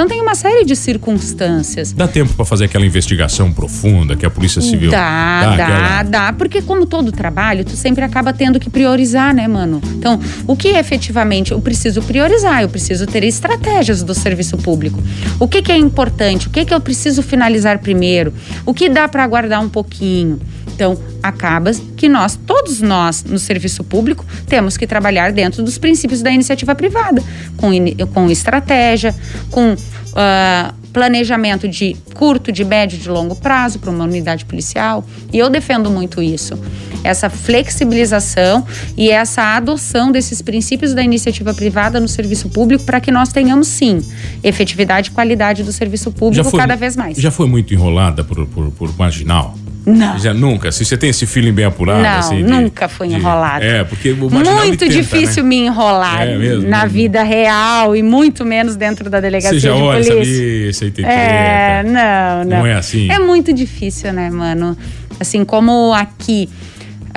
Então 0.00 0.08
tem 0.08 0.22
uma 0.22 0.34
série 0.34 0.64
de 0.64 0.74
circunstâncias. 0.74 1.92
Dá 1.92 2.08
tempo 2.08 2.32
para 2.32 2.46
fazer 2.46 2.64
aquela 2.64 2.86
investigação 2.86 3.52
profunda 3.52 4.16
que 4.16 4.24
a 4.24 4.30
Polícia 4.30 4.62
Civil 4.62 4.90
dá, 4.90 5.42
dá, 5.42 5.56
dá, 5.56 5.64
aquela... 5.64 6.02
dá, 6.04 6.32
porque 6.32 6.62
como 6.62 6.86
todo 6.86 7.12
trabalho, 7.12 7.66
tu 7.66 7.76
sempre 7.76 8.02
acaba 8.02 8.32
tendo 8.32 8.58
que 8.58 8.70
priorizar, 8.70 9.34
né, 9.34 9.46
mano? 9.46 9.78
Então, 9.98 10.18
o 10.46 10.56
que 10.56 10.68
efetivamente 10.68 11.52
eu 11.52 11.60
preciso 11.60 12.00
priorizar? 12.00 12.62
Eu 12.62 12.70
preciso 12.70 13.06
ter 13.06 13.24
estratégias 13.24 14.02
do 14.02 14.14
serviço 14.14 14.56
público. 14.56 14.98
O 15.38 15.46
que, 15.46 15.60
que 15.60 15.70
é 15.70 15.76
importante? 15.76 16.46
O 16.46 16.50
que, 16.50 16.64
que 16.64 16.72
eu 16.72 16.80
preciso 16.80 17.22
finalizar 17.22 17.78
primeiro? 17.80 18.32
O 18.64 18.72
que 18.72 18.88
dá 18.88 19.06
para 19.06 19.22
aguardar 19.22 19.62
um 19.62 19.68
pouquinho? 19.68 20.40
Então, 20.80 20.98
acaba 21.22 21.72
que 21.94 22.08
nós, 22.08 22.36
todos 22.46 22.80
nós, 22.80 23.22
no 23.22 23.38
serviço 23.38 23.84
público, 23.84 24.24
temos 24.46 24.78
que 24.78 24.86
trabalhar 24.86 25.30
dentro 25.30 25.62
dos 25.62 25.76
princípios 25.76 26.22
da 26.22 26.30
iniciativa 26.30 26.74
privada, 26.74 27.22
com, 27.58 27.70
com 28.14 28.30
estratégia, 28.30 29.14
com 29.50 29.74
uh, 29.74 30.74
planejamento 30.90 31.68
de 31.68 31.94
curto, 32.14 32.50
de 32.50 32.64
médio, 32.64 32.98
de 32.98 33.10
longo 33.10 33.36
prazo 33.36 33.78
para 33.78 33.90
uma 33.90 34.04
unidade 34.04 34.46
policial. 34.46 35.04
E 35.30 35.38
eu 35.38 35.50
defendo 35.50 35.90
muito 35.90 36.22
isso. 36.22 36.58
Essa 37.04 37.28
flexibilização 37.28 38.66
e 38.96 39.10
essa 39.10 39.54
adoção 39.56 40.10
desses 40.10 40.40
princípios 40.40 40.94
da 40.94 41.02
iniciativa 41.02 41.52
privada 41.52 42.00
no 42.00 42.08
serviço 42.08 42.48
público 42.48 42.84
para 42.84 43.02
que 43.02 43.10
nós 43.10 43.28
tenhamos, 43.28 43.68
sim, 43.68 44.00
efetividade 44.42 45.10
e 45.10 45.12
qualidade 45.12 45.62
do 45.62 45.72
serviço 45.72 46.10
público 46.10 46.48
foi, 46.48 46.58
cada 46.58 46.74
vez 46.74 46.96
mais. 46.96 47.18
Já 47.18 47.30
foi 47.30 47.46
muito 47.46 47.74
enrolada 47.74 48.24
por, 48.24 48.46
por, 48.46 48.70
por 48.70 48.96
marginal? 48.96 49.54
Não. 49.84 50.18
Já 50.18 50.34
nunca? 50.34 50.70
Se 50.70 50.84
você 50.84 50.96
tem 50.96 51.10
esse 51.10 51.26
feeling 51.26 51.52
bem 51.52 51.64
apurado? 51.64 52.02
Não, 52.02 52.18
assim, 52.18 52.36
de, 52.36 52.42
nunca 52.42 52.88
fui 52.88 53.08
enrolado. 53.08 53.64
É, 53.64 53.84
porque 53.84 54.12
Muito 54.12 54.78
tenta, 54.78 54.88
difícil 54.88 55.42
né? 55.42 55.48
me 55.48 55.56
enrolar 55.66 56.22
é 56.22 56.36
mesmo, 56.36 56.68
na 56.68 56.82
mesmo. 56.82 56.90
vida 56.90 57.22
real 57.22 57.96
e 57.96 58.02
muito 58.02 58.44
menos 58.44 58.76
dentro 58.76 59.08
da 59.08 59.20
delegacia 59.20 59.58
você 59.58 59.66
já 59.66 59.74
de 59.74 59.80
olha, 59.80 60.04
polícia. 60.04 60.72
Você 60.72 60.90
tem 60.90 61.04
é, 61.04 61.82
não, 61.84 62.44
não. 62.44 62.58
Não 62.58 62.66
é 62.66 62.74
assim? 62.74 63.10
É 63.10 63.18
muito 63.18 63.52
difícil, 63.52 64.12
né, 64.12 64.30
mano? 64.30 64.76
Assim, 65.18 65.44
como 65.44 65.92
aqui 65.94 66.48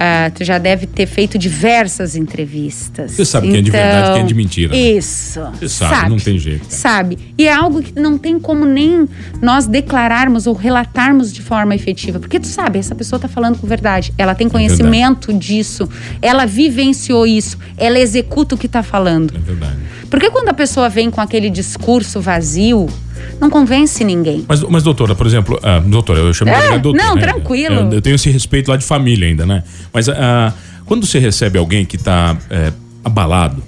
Uh, 0.04 0.30
tu 0.36 0.44
já 0.44 0.58
deve 0.58 0.86
ter 0.86 1.06
feito 1.06 1.38
diversas 1.38 2.14
entrevistas. 2.14 3.12
Você 3.12 3.24
sabe 3.24 3.48
então, 3.48 3.54
quem 3.54 3.62
é 3.62 3.64
de 3.64 3.72
verdade 3.72 4.10
e 4.10 4.14
quem 4.14 4.22
é 4.22 4.26
de 4.26 4.34
mentira. 4.34 4.74
Né? 4.74 4.78
Isso. 4.78 5.40
Você 5.40 5.70
sabe, 5.70 5.96
sabe, 5.96 6.10
não 6.10 6.18
tem 6.18 6.38
jeito. 6.38 6.66
Sabe. 6.68 7.18
E 7.38 7.48
é 7.48 7.54
algo 7.54 7.82
que 7.82 7.98
não 7.98 8.18
tem 8.18 8.38
como 8.38 8.66
nem 8.66 9.08
nós 9.42 9.66
declararmos 9.66 10.46
ou 10.46 10.54
relatarmos 10.54 11.32
de 11.32 11.42
forma 11.42 11.74
efetiva. 11.74 12.20
Porque 12.20 12.38
tu 12.38 12.48
sabe, 12.48 12.80
essa 12.80 12.94
pessoa 12.94 13.16
está 13.16 13.30
falando 13.30 13.58
com 13.58 13.66
verdade. 13.66 14.14
Ela 14.18 14.36
tem 14.36 14.48
é 14.48 14.50
conhecimento 14.50 15.32
é 15.32 15.36
disso. 15.36 15.88
Ela 16.22 16.46
vivenciou 16.46 17.26
isso. 17.26 17.58
Ela 17.78 17.98
executa 17.98 18.56
o 18.56 18.58
que 18.58 18.66
está 18.66 18.84
falando. 18.84 19.34
É 19.34 19.40
verdade. 19.40 19.78
Porque 20.10 20.30
quando 20.30 20.50
a 20.50 20.54
pessoa 20.54 20.90
vem 20.90 21.10
com 21.10 21.22
aquele 21.22 21.50
discurso 21.50 22.20
vazio, 22.20 22.90
não 23.40 23.50
convence 23.50 24.04
ninguém. 24.04 24.46
Mas, 24.48 24.62
mas 24.64 24.84
doutora, 24.84 25.16
por 25.16 25.28
exemplo, 25.28 25.60
ah, 25.64 25.80
doutora, 25.80 26.20
eu 26.20 26.34
chamo 26.34 26.52
é, 26.52 26.74
de 26.74 26.80
doutora. 26.80 27.04
Não, 27.04 27.16
né? 27.16 27.22
tranquilo. 27.22 27.76
Eu, 27.76 27.92
eu, 27.94 28.02
tenho 28.02 28.16
esse 28.16 28.30
respeito 28.30 28.70
lá 28.70 28.78
de 28.78 28.86
família 28.86 29.28
ainda, 29.28 29.46
né? 29.46 29.64
Mas 29.92 30.08
ah, 30.10 30.54
quando 30.86 31.06
você 31.06 31.20
recebe 31.20 31.58
alguém 31.58 31.86
que 31.86 31.96
está 31.96 32.38
é, 32.50 32.72
abalado, 33.04 33.62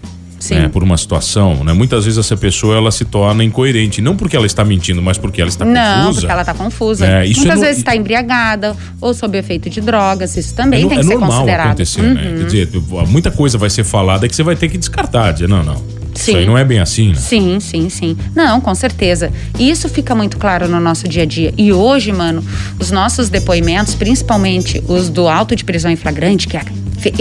né, 0.51 0.69
por 0.69 0.83
uma 0.83 0.97
situação, 0.97 1.63
né? 1.63 1.73
Muitas 1.73 2.05
vezes 2.05 2.19
essa 2.19 2.37
pessoa 2.37 2.75
ela 2.75 2.91
se 2.91 3.05
torna 3.05 3.43
incoerente, 3.43 4.01
não 4.01 4.15
porque 4.15 4.35
ela 4.35 4.45
está 4.45 4.63
mentindo, 4.63 5.01
mas 5.01 5.17
porque 5.17 5.41
ela 5.41 5.49
está 5.49 5.65
não, 5.65 5.73
confusa. 5.73 6.03
Não, 6.03 6.13
porque 6.13 6.31
ela 6.31 6.41
está 6.41 6.53
confusa. 6.53 7.05
É, 7.05 7.23
Muitas 7.23 7.45
é 7.45 7.55
no... 7.55 7.61
vezes 7.61 7.77
está 7.77 7.95
embriagada 7.95 8.75
ou 9.01 9.13
sob 9.13 9.37
efeito 9.37 9.69
de 9.69 9.81
drogas, 9.81 10.37
isso 10.37 10.53
também 10.53 10.85
é, 10.85 10.87
tem 10.87 10.97
é 10.97 11.01
que 11.01 11.07
ser 11.07 11.17
considerado. 11.17 11.67
acontecer, 11.67 12.01
né? 12.01 12.07
uhum. 12.09 12.31
né? 12.31 12.37
Quer 12.37 12.45
dizer, 12.45 12.69
muita 13.07 13.31
coisa 13.31 13.57
vai 13.57 13.69
ser 13.69 13.83
falada 13.83 14.27
que 14.27 14.35
você 14.35 14.43
vai 14.43 14.55
ter 14.55 14.69
que 14.69 14.77
descartar, 14.77 15.31
dizer, 15.31 15.47
não, 15.49 15.63
não. 15.63 15.94
Sim. 16.15 16.31
Isso 16.31 16.39
aí 16.39 16.45
não 16.45 16.57
é 16.57 16.63
bem 16.63 16.79
assim, 16.79 17.09
né? 17.09 17.15
Sim, 17.15 17.59
sim, 17.59 17.89
sim. 17.89 18.17
Não, 18.33 18.61
com 18.61 18.73
certeza. 18.73 19.31
E 19.59 19.69
isso 19.69 19.89
fica 19.89 20.15
muito 20.15 20.37
claro 20.37 20.67
no 20.67 20.79
nosso 20.79 21.07
dia 21.07 21.23
a 21.23 21.25
dia. 21.25 21.53
E 21.57 21.71
hoje, 21.73 22.11
mano, 22.11 22.43
os 22.79 22.89
nossos 22.89 23.29
depoimentos, 23.29 23.95
principalmente 23.95 24.81
os 24.87 25.09
do 25.09 25.27
auto 25.27 25.55
de 25.55 25.63
prisão 25.63 25.91
em 25.91 25.95
flagrante, 25.95 26.47
que 26.47 26.57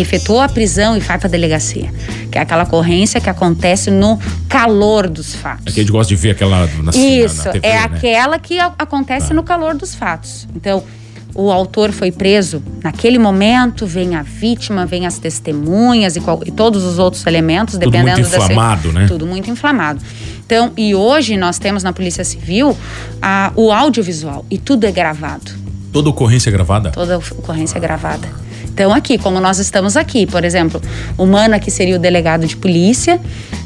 efetuou 0.00 0.40
a 0.40 0.48
prisão 0.48 0.96
e 0.96 1.00
vai 1.00 1.18
para 1.18 1.26
a 1.26 1.30
delegacia, 1.30 1.92
que 2.30 2.38
é 2.38 2.40
aquela 2.40 2.62
ocorrência 2.62 3.20
que 3.20 3.28
acontece 3.28 3.90
no 3.90 4.18
calor 4.48 5.08
dos 5.08 5.34
fatos. 5.34 5.66
É 5.66 5.70
que 5.72 5.80
a 5.80 5.82
gente 5.82 5.92
gosta 5.92 6.14
de 6.14 6.20
ver 6.20 6.30
aquela 6.30 6.66
na, 6.82 6.90
Isso, 6.92 7.38
na, 7.38 7.44
na 7.44 7.52
TV, 7.52 7.66
é 7.66 7.72
né? 7.72 7.78
aquela 7.78 8.38
que 8.38 8.58
acontece 8.58 9.32
ah. 9.32 9.34
no 9.34 9.42
calor 9.42 9.74
dos 9.74 9.94
fatos. 9.94 10.46
Então, 10.54 10.84
o 11.34 11.50
autor 11.50 11.90
foi 11.90 12.12
preso, 12.12 12.62
naquele 12.82 13.18
momento 13.18 13.86
vem 13.86 14.14
a 14.14 14.22
vítima, 14.22 14.86
vem 14.86 15.06
as 15.06 15.18
testemunhas 15.18 16.16
e, 16.16 16.20
qual, 16.20 16.40
e 16.46 16.50
todos 16.50 16.84
os 16.84 16.98
outros 16.98 17.26
elementos, 17.26 17.74
tudo 17.74 17.90
dependendo 17.90 18.20
muito 18.20 18.36
inflamado, 18.36 18.92
né? 18.92 19.06
Tudo 19.06 19.26
muito 19.26 19.50
inflamado. 19.50 20.00
Então, 20.46 20.72
e 20.76 20.94
hoje 20.94 21.36
nós 21.36 21.58
temos 21.58 21.82
na 21.82 21.92
Polícia 21.92 22.24
Civil 22.24 22.76
a, 23.20 23.52
o 23.56 23.72
audiovisual 23.72 24.44
e 24.50 24.58
tudo 24.58 24.84
é 24.86 24.92
gravado. 24.92 25.50
Toda 25.92 26.10
ocorrência 26.10 26.50
é 26.50 26.52
gravada? 26.52 26.90
Toda 26.90 27.18
ocorrência 27.18 27.78
é 27.78 27.80
gravada. 27.80 28.28
Então, 28.74 28.92
aqui, 28.92 29.16
como 29.16 29.40
nós 29.40 29.60
estamos 29.60 29.96
aqui, 29.96 30.26
por 30.26 30.44
exemplo, 30.44 30.82
o 31.16 31.24
Mano 31.24 31.54
aqui 31.54 31.70
seria 31.70 31.94
o 31.94 31.98
delegado 31.98 32.44
de 32.44 32.56
polícia, 32.56 33.20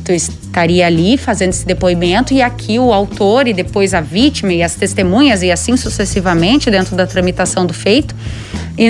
tu 0.04 0.12
estaria 0.12 0.86
ali 0.86 1.16
fazendo 1.16 1.48
esse 1.48 1.66
depoimento 1.66 2.34
e 2.34 2.42
aqui 2.42 2.78
o 2.78 2.92
autor 2.92 3.48
e 3.48 3.54
depois 3.54 3.94
a 3.94 4.02
vítima 4.02 4.52
e 4.52 4.62
as 4.62 4.74
testemunhas 4.74 5.42
e 5.42 5.50
assim 5.50 5.78
sucessivamente 5.78 6.70
dentro 6.70 6.94
da 6.94 7.06
tramitação 7.06 7.64
do 7.64 7.72
feito, 7.72 8.14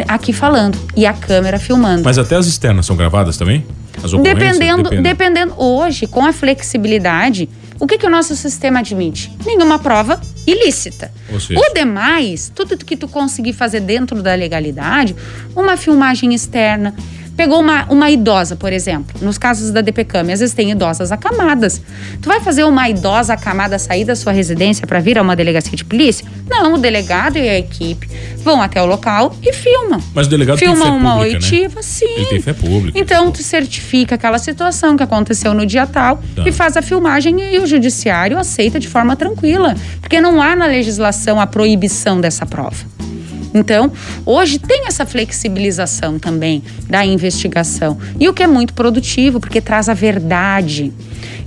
aqui 0.09 0.33
falando 0.33 0.76
e 0.96 1.07
a 1.07 1.12
câmera 1.12 1.57
filmando. 1.57 2.02
Mas 2.04 2.18
até 2.18 2.35
as 2.35 2.48
externas 2.48 2.85
são 2.85 2.96
gravadas 2.96 3.37
também? 3.37 3.64
As 4.02 4.11
dependendo, 4.11 4.90
dependendo, 4.90 5.02
dependendo 5.02 5.54
hoje, 5.57 6.09
com 6.09 6.26
a 6.26 6.33
flexibilidade, 6.33 7.48
o 7.78 7.87
que, 7.87 7.96
que 7.96 8.07
o 8.07 8.11
nosso 8.11 8.35
sistema 8.35 8.81
admite? 8.81 9.31
Nenhuma 9.46 9.78
prova 9.78 10.20
ilícita. 10.50 11.11
Seja... 11.40 11.61
O 11.61 11.74
demais, 11.74 12.50
tudo 12.54 12.76
que 12.76 12.96
tu 12.96 13.08
conseguir 13.08 13.52
fazer 13.52 13.80
dentro 13.80 14.22
da 14.22 14.34
legalidade, 14.34 15.14
uma 15.54 15.76
filmagem 15.76 16.34
externa, 16.34 16.94
Pegou 17.38 17.61
uma, 17.61 17.85
uma 17.85 18.11
idosa, 18.11 18.57
por 18.57 18.72
exemplo, 18.72 19.14
nos 19.22 19.38
casos 19.38 19.70
da 19.70 19.81
DPCAM, 19.81 20.33
às 20.33 20.40
vezes 20.40 20.53
tem 20.53 20.72
idosas 20.72 21.12
acamadas. 21.12 21.81
Tu 22.20 22.29
vai 22.29 22.40
fazer 22.40 22.64
uma 22.64 22.88
idosa 22.88 23.33
acamada 23.33 23.79
sair 23.79 24.05
da 24.05 24.16
sua 24.16 24.33
residência 24.33 24.85
para 24.88 24.98
vir 24.98 25.16
a 25.16 25.22
uma 25.22 25.37
delegacia 25.37 25.77
de 25.77 25.85
polícia? 25.85 26.27
Não, 26.51 26.74
o 26.74 26.79
delegado 26.79 27.38
e 27.38 27.48
a 27.48 27.57
equipe 27.57 28.09
vão 28.38 28.61
até 28.61 28.83
o 28.83 28.87
local 28.87 29.37
e 29.40 29.53
filmam. 29.53 30.03
Mas 30.12 30.27
o 30.27 30.31
delegado 30.31 30.59
Filma 30.59 30.74
tem 30.74 30.85
fé 30.85 30.90
uma 30.90 31.14
pública, 31.14 31.37
oitiva, 31.37 31.74
né? 31.77 31.83
sim. 31.83 32.14
Ele 32.16 32.27
tem 32.27 32.40
fé 32.40 32.53
pública. 32.55 32.98
Então, 32.98 33.31
tu 33.31 33.40
certifica 33.40 34.16
aquela 34.16 34.40
situação 34.40 34.96
que 34.96 35.05
aconteceu 35.05 35.55
no 35.55 35.64
dia 35.64 35.87
tal 35.87 36.20
tá. 36.35 36.42
e 36.44 36.51
faz 36.51 36.77
a 36.77 36.83
filmagem 36.83 37.55
e 37.55 37.59
o 37.61 37.68
judiciário 37.68 38.37
aceita 38.37 38.81
de 38.81 38.88
forma 38.88 39.14
tranquila. 39.14 39.77
Porque 40.01 40.20
não 40.20 40.42
há 40.42 40.57
na 40.57 40.66
legislação 40.66 41.40
a 41.40 41.46
proibição 41.46 42.20
dessa 42.20 42.44
prova. 42.44 42.97
Então, 43.54 43.90
hoje 44.26 44.58
tem 44.58 44.87
essa 44.87 45.06
flexibilização 45.06 46.18
também 46.18 46.62
da 46.88 47.04
investigação. 47.04 47.98
E 48.18 48.28
o 48.28 48.34
que 48.34 48.42
é 48.42 48.46
muito 48.46 48.74
produtivo, 48.74 49.40
porque 49.40 49.61
traz 49.61 49.88
a 49.88 49.94
verdade. 49.94 50.92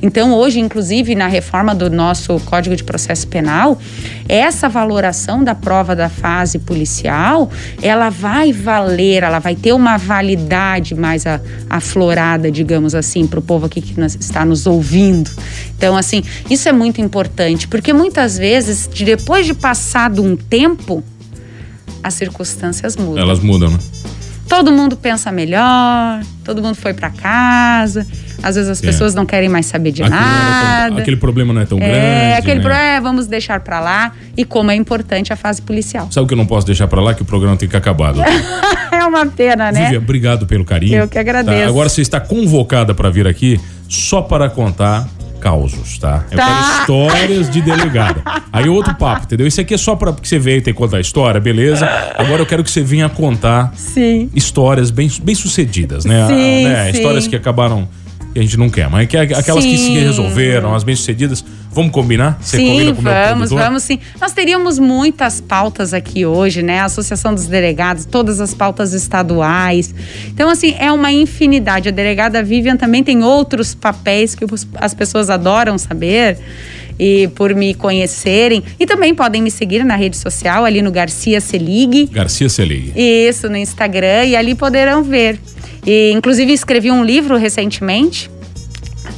Então, 0.02 0.34
hoje, 0.34 0.60
inclusive, 0.60 1.14
na 1.14 1.28
reforma 1.28 1.76
do 1.76 1.90
nosso 1.90 2.40
Código 2.42 2.76
de 2.76 2.84
Processo 2.84 3.28
Penal, 3.28 3.80
essa 4.28 4.68
valoração 4.68 5.44
da 5.44 5.54
prova 5.54 5.96
da 5.96 6.10
fase 6.10 6.58
policial, 6.58 7.52
ela 7.82 8.10
vai 8.10 8.52
valer, 8.52 9.22
ela 9.22 9.38
vai 9.38 9.56
ter 9.56 9.74
uma 9.74 9.98
validade 9.98 10.96
mais 10.96 11.24
aflorada, 11.70 12.50
digamos 12.50 12.96
assim, 12.96 13.28
para 13.28 13.40
o 13.40 13.42
povo 13.44 13.68
aqui 13.68 13.80
que 13.80 14.00
está 14.02 14.44
nos 14.44 14.66
ouvindo. 14.66 15.30
Então, 15.78 15.96
assim, 15.96 16.24
isso 16.50 16.68
é 16.68 16.72
muito 16.72 17.00
importante, 17.00 17.68
porque 17.68 17.94
muitas 17.94 18.38
vezes, 18.38 18.88
depois 18.88 19.46
de 19.46 19.54
passado 19.54 20.24
um 20.24 20.36
tempo, 20.36 21.04
as 22.04 22.14
circunstâncias 22.14 22.96
mudam. 22.96 23.22
Elas 23.22 23.40
mudam, 23.40 23.70
né? 23.70 23.80
Todo 24.48 24.70
mundo 24.70 24.98
pensa 24.98 25.32
melhor, 25.32 26.22
todo 26.44 26.62
mundo 26.62 26.76
foi 26.76 26.94
para 26.94 27.10
casa, 27.10 28.06
Às 28.44 28.56
vezes 28.56 28.70
as 28.70 28.84
é. 28.84 28.86
pessoas 28.86 29.16
não 29.16 29.26
querem 29.26 29.48
mais 29.48 29.66
saber 29.66 29.94
de 29.94 30.04
aquele 30.04 30.20
nada. 30.20 30.90
Tão, 30.90 30.98
aquele 30.98 31.16
problema 31.16 31.54
não 31.54 31.62
é 31.62 31.66
tão 31.66 31.78
é, 31.78 31.82
grande. 31.82 32.34
Aquele 32.40 32.56
né? 32.56 32.62
problema, 32.62 32.84
é, 32.84 33.00
vamos 33.00 33.28
deixar 33.28 33.62
para 33.62 33.80
lá. 33.80 34.12
E 34.36 34.44
como 34.44 34.70
é 34.70 34.76
importante 34.76 35.32
a 35.32 35.38
fase 35.38 35.62
policial. 35.62 36.12
Sabe 36.12 36.26
o 36.26 36.28
que 36.28 36.34
eu 36.34 36.38
não 36.38 36.46
posso 36.46 36.68
deixar 36.68 36.88
para 36.90 37.02
lá? 37.02 37.14
Que 37.14 37.22
o 37.22 37.26
programa 37.26 37.56
tem 37.56 37.70
que 37.70 37.78
acabar. 37.78 38.14
é 38.92 39.06
uma 39.06 39.26
pena, 39.26 39.72
né? 39.72 39.86
Vivian, 39.86 40.00
obrigado 40.00 40.46
pelo 40.46 40.66
carinho. 40.66 40.98
Eu 40.98 41.08
que 41.08 41.18
agradeço. 41.18 41.64
Tá, 41.64 41.70
agora 41.70 41.88
você 41.88 42.02
está 42.02 42.20
convocada 42.20 42.94
para 42.94 43.10
vir 43.10 43.28
aqui 43.28 43.58
só 43.88 44.22
para 44.22 44.50
contar 44.50 45.08
causos, 45.42 45.98
tá? 45.98 46.24
Eu 46.32 46.38
tá. 46.38 46.46
quero 46.46 46.80
histórias 46.80 47.50
de 47.50 47.62
delegada. 47.62 48.22
Aí 48.54 48.70
outro 48.70 48.96
papo, 48.96 49.26
entendeu? 49.26 49.48
Isso 49.48 49.60
aqui 49.60 49.74
é 49.74 49.78
só 49.78 49.96
para 49.96 50.14
que 50.14 50.28
você 50.28 50.40
veio 50.40 50.62
ter 50.62 50.72
que 50.72 50.78
contar 50.78 51.00
história, 51.00 51.42
beleza? 51.42 51.86
Agora 52.16 52.42
eu 52.42 52.46
quero 52.46 52.64
que 52.64 52.72
você 52.72 52.82
venha 52.82 53.10
contar 53.10 53.74
sim. 53.76 54.30
histórias 54.34 54.92
bem, 54.92 55.12
bem 55.24 55.36
sucedidas, 55.36 56.06
né? 56.06 56.28
Sim, 56.28 56.64
né? 56.66 56.86
sim. 56.86 56.98
Histórias 56.98 57.28
que 57.28 57.36
acabaram 57.36 57.90
que 58.34 58.40
a 58.40 58.42
gente 58.42 58.58
não 58.58 58.70
quer, 58.70 58.90
mas 58.90 59.08
que 59.08 59.18
aquelas 59.18 59.64
sim. 59.64 59.72
que 59.72 59.78
se 59.78 59.92
resolveram, 59.92 60.74
as 60.74 60.84
bem-sucedidas. 60.84 61.44
Vamos 61.74 61.92
combinar? 61.92 62.38
Você 62.42 62.58
sim, 62.58 62.68
combina 62.68 62.94
com 62.94 63.02
vamos, 63.02 63.50
vamos 63.50 63.84
sim. 63.84 63.98
Nós 64.20 64.34
teríamos 64.34 64.78
muitas 64.78 65.40
pautas 65.40 65.94
aqui 65.94 66.26
hoje, 66.26 66.62
né? 66.62 66.82
A 66.82 66.86
Associação 66.86 67.34
dos 67.34 67.46
Delegados, 67.46 68.06
todas 68.06 68.42
as 68.42 68.54
pautas 68.54 68.92
estaduais. 68.94 69.96
Então, 70.28 70.50
assim, 70.50 70.76
é 70.78 70.92
uma 70.92 71.14
infinidade. 71.14 71.88
A 71.88 71.92
delegada 71.92 72.44
Vivian 72.44 72.76
também 72.76 73.04
tem 73.04 73.24
outros 73.24 73.74
papéis 73.74 74.36
que 74.36 74.44
as 74.76 74.94
pessoas 74.94 75.30
adoram 75.30 75.78
saber 75.78 76.38
e 77.00 77.30
por 77.30 77.56
me 77.56 77.74
conhecerem. 77.74 78.62
E 78.78 78.86
também 78.86 79.16
podem 79.16 79.42
me 79.42 79.50
seguir 79.50 79.86
na 79.86 79.96
rede 79.96 80.18
social, 80.18 80.66
ali 80.66 80.82
no 80.82 80.92
Garcia 80.92 81.40
Selig. 81.40 82.08
Garcia 82.12 82.50
Selig. 82.50 82.92
Isso, 82.96 83.48
no 83.48 83.56
Instagram, 83.56 84.26
e 84.26 84.36
ali 84.36 84.56
poderão 84.56 85.04
ver. 85.04 85.40
E, 85.86 86.12
inclusive, 86.12 86.52
escrevi 86.52 86.92
um 86.92 87.04
livro 87.04 87.38
recentemente 87.38 88.30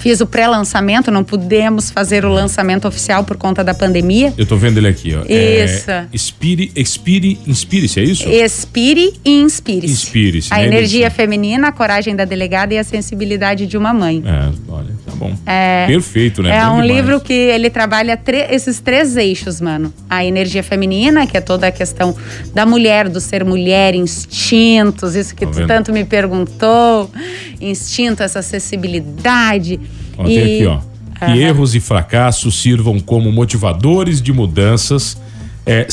Fiz 0.04 0.20
o 0.20 0.28
pré-lançamento, 0.28 1.10
não 1.10 1.24
pudemos 1.24 1.89
fazer 1.89 2.26
o 2.26 2.30
lançamento 2.30 2.86
oficial 2.86 3.24
por 3.24 3.38
conta 3.38 3.63
da 3.63 3.74
pandemia. 3.74 4.34
Eu 4.38 4.46
tô 4.46 4.58
vendo 4.58 4.78
ele 4.78 4.89
aqui, 4.89 5.16
ó. 5.16 5.22
Isso. 5.22 5.89
É, 5.89 6.08
expire, 6.12 6.74
expire, 6.76 7.39
inspire-se, 7.48 8.02
é 8.02 8.04
isso? 8.04 8.28
Expire 8.28 9.13
e 9.24 9.39
inspire-se. 9.39 9.94
Inspire-se. 9.94 10.54
A 10.54 10.58
né? 10.58 10.66
energia 10.66 11.10
feminina, 11.10 11.70
a 11.70 11.72
coragem 11.72 12.18
da 12.18 12.26
delegada 12.26 12.74
e 12.74 12.78
a 12.78 12.84
sensibilidade 12.84 13.66
de 13.66 13.78
uma 13.78 13.94
mãe. 13.94 14.22
É, 14.26 14.52
olha, 14.68 14.89
tá 15.06 15.13
bom. 15.16 15.34
É, 15.46 15.86
Perfeito, 15.88 16.44
né? 16.44 16.50
É 16.50 16.66
bom 16.66 16.80
um 16.80 16.82
demais. 16.82 16.92
livro 16.92 17.22
que 17.22 17.32
ele 17.32 17.70
trabalha 17.70 18.20
esses 18.50 18.82
três 18.82 19.16
eixos, 19.16 19.62
mano. 19.62 19.94
A 20.10 20.26
energia 20.26 20.63
feminina, 20.63 21.26
que 21.26 21.38
é 21.38 21.42
toda 21.42 21.68
a 21.68 21.72
questão 21.72 22.13
da 22.54 22.66
mulher, 22.66 23.08
do 23.08 23.22
ser 23.22 23.46
mulher, 23.46 23.96
instintos, 23.96 25.16
isso 25.16 25.34
que 25.34 25.46
tá 25.46 25.52
tu 25.54 25.66
tanto 25.66 25.94
me 25.94 26.04
perguntou. 26.04 27.10
Instinto, 27.62 28.22
essa 28.22 28.39
acessibilidade 28.39 29.80
Ó, 30.17 30.28
e... 30.28 30.36
Tem 30.36 30.56
aqui, 30.56 30.65
ó. 30.65 30.93
Que 31.26 31.39
erros 31.39 31.73
e 31.73 31.80
fracassos 31.80 32.62
sirvam 32.62 32.99
como 32.99 33.32
motivadores 33.32 34.21
de 34.21 34.34
mudanças, 34.34 35.17
é, 35.65 35.88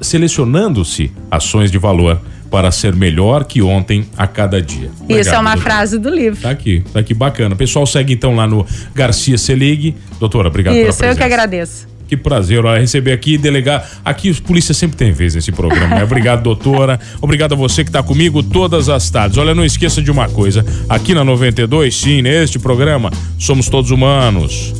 selecionando-se 0.00 1.12
ações 1.30 1.70
de 1.70 1.78
valor 1.78 2.20
para 2.50 2.70
ser 2.70 2.94
melhor 2.94 3.44
que 3.44 3.62
ontem 3.62 4.04
a 4.16 4.26
cada 4.26 4.60
dia. 4.60 4.90
Obrigado, 5.00 5.20
Isso 5.20 5.34
é 5.34 5.38
uma 5.38 5.52
doutora. 5.54 5.74
frase 5.74 5.98
do 5.98 6.10
livro. 6.10 6.42
Tá 6.42 6.50
aqui, 6.50 6.84
tá 6.92 7.00
aqui, 7.00 7.14
bacana. 7.14 7.56
pessoal 7.56 7.86
segue 7.86 8.12
então 8.12 8.34
lá 8.34 8.46
no 8.46 8.66
Garcia 8.94 9.38
Selig. 9.38 9.94
Doutora, 10.20 10.48
obrigado 10.48 10.74
Isso, 10.74 10.82
pela 10.82 10.92
presença. 10.96 11.12
eu 11.12 11.16
que 11.16 11.22
agradeço. 11.22 11.88
Que 12.12 12.16
prazer 12.18 12.62
receber 12.62 13.12
aqui 13.12 13.32
e 13.32 13.38
delegar. 13.38 13.88
Aqui 14.04 14.28
os 14.28 14.38
polícias 14.38 14.76
sempre 14.76 14.98
tem 14.98 15.12
vez 15.12 15.34
nesse 15.34 15.50
programa. 15.50 15.96
Né? 15.96 16.04
Obrigado, 16.04 16.42
doutora. 16.44 17.00
Obrigado 17.22 17.54
a 17.54 17.56
você 17.56 17.82
que 17.82 17.88
está 17.88 18.02
comigo 18.02 18.42
todas 18.42 18.90
as 18.90 19.08
tardes. 19.08 19.38
Olha, 19.38 19.54
não 19.54 19.64
esqueça 19.64 20.02
de 20.02 20.10
uma 20.10 20.28
coisa. 20.28 20.62
Aqui 20.90 21.14
na 21.14 21.24
92, 21.24 21.96
sim, 21.96 22.20
neste 22.20 22.58
programa, 22.58 23.10
somos 23.38 23.70
todos 23.70 23.90
humanos. 23.90 24.74